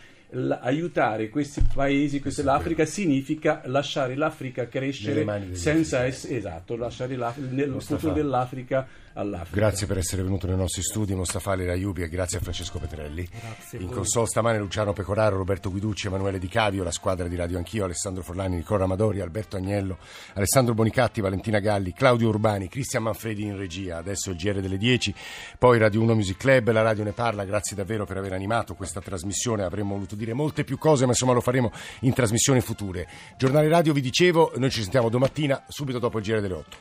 aiutare 0.62 1.30
questi 1.30 1.62
paesi, 1.74 2.22
questa, 2.22 2.44
l'Africa 2.44 2.86
significa 2.86 3.62
lasciare 3.66 4.16
l'Africa 4.16 4.68
crescere 4.68 5.56
senza 5.56 6.06
essere 6.06 6.38
esatto, 6.38 6.76
lasciare 6.76 7.18
nel 7.50 7.76
futuro 7.82 8.14
dell'Africa 8.14 8.88
all'Africa. 9.14 9.56
Grazie 9.56 9.88
per 9.88 9.98
essere 9.98 10.24
venuto 10.24 10.48
nei 10.48 10.56
nostri 10.56 10.82
studi, 10.82 11.14
Mostafa 11.14 11.56
Raiubi 11.56 12.04
e 12.04 12.10
grazie 12.10 12.38
a 12.38 12.42
Francesco 12.42 12.80
Petrelli. 12.80 13.28
Grazie 13.30 13.80
In 13.80 13.90
console 13.90 14.28
stamane 14.28 14.58
Luciano 14.58 14.94
Pecoraro, 14.94 15.38
Roberto 15.38 15.70
Guiducci, 15.70 16.08
Emanuele 16.08 16.40
Di 16.40 16.48
Cavio, 16.48 16.84
la 16.84 16.92
squadra 16.92 17.28
di 17.28 17.36
Radio 17.36 17.58
Anch'io, 17.58 17.86
Alessandro 17.86 18.24
Forlani, 18.24 18.58
Nicola 18.58 18.86
Amadori, 18.86 19.20
Alberto 19.20 19.58
Agnello, 19.58 19.98
Alessandro 20.34 20.74
Bonicatti, 20.74 21.22
Valentina 21.22 21.60
Galli, 21.60 21.94
Claudio 21.94 22.30
Urbani, 22.30 22.68
Cristian 22.68 23.04
Manfredi 23.04 23.44
in 23.44 23.58
regia. 23.58 23.98
Adesso 23.98 24.32
il 24.32 24.38
GR 24.38 24.60
delle 24.62 24.78
10, 24.78 25.14
poi 25.58 25.78
Radio 25.78 26.02
1 26.02 26.16
Music 26.16 26.38
Club, 26.38 26.72
la 26.72 26.82
radio 26.82 27.04
ne 27.04 27.12
parla. 27.12 27.44
Grazie 27.44 27.76
davvero 27.76 28.06
per 28.06 28.18
aver 28.18 28.34
animato 28.34 28.76
questa 28.76 29.02
trasmissione. 29.02 29.64
Avremmo 29.64 29.94
voluto 29.94 30.16
dire 30.22 30.34
molte 30.34 30.64
più 30.64 30.78
cose, 30.78 31.06
ma 31.06 31.12
insomma 31.12 31.34
lo 31.34 31.42
faremo 31.42 31.72
in 32.02 32.14
trasmissioni 32.14 32.62
future. 32.62 33.08
Giornale 33.38 33.68
radio, 33.68 33.94
vi 33.94 34.02
dicevo, 34.02 34.54
noi 34.58 34.70
ci 34.70 34.82
sentiamo 34.82 35.10
domattina, 35.10 35.64
subito 35.68 35.98
dopo 36.00 36.20
il 36.20 36.24
GR 36.24 36.40
delle 36.40 36.54
8. 36.54 36.78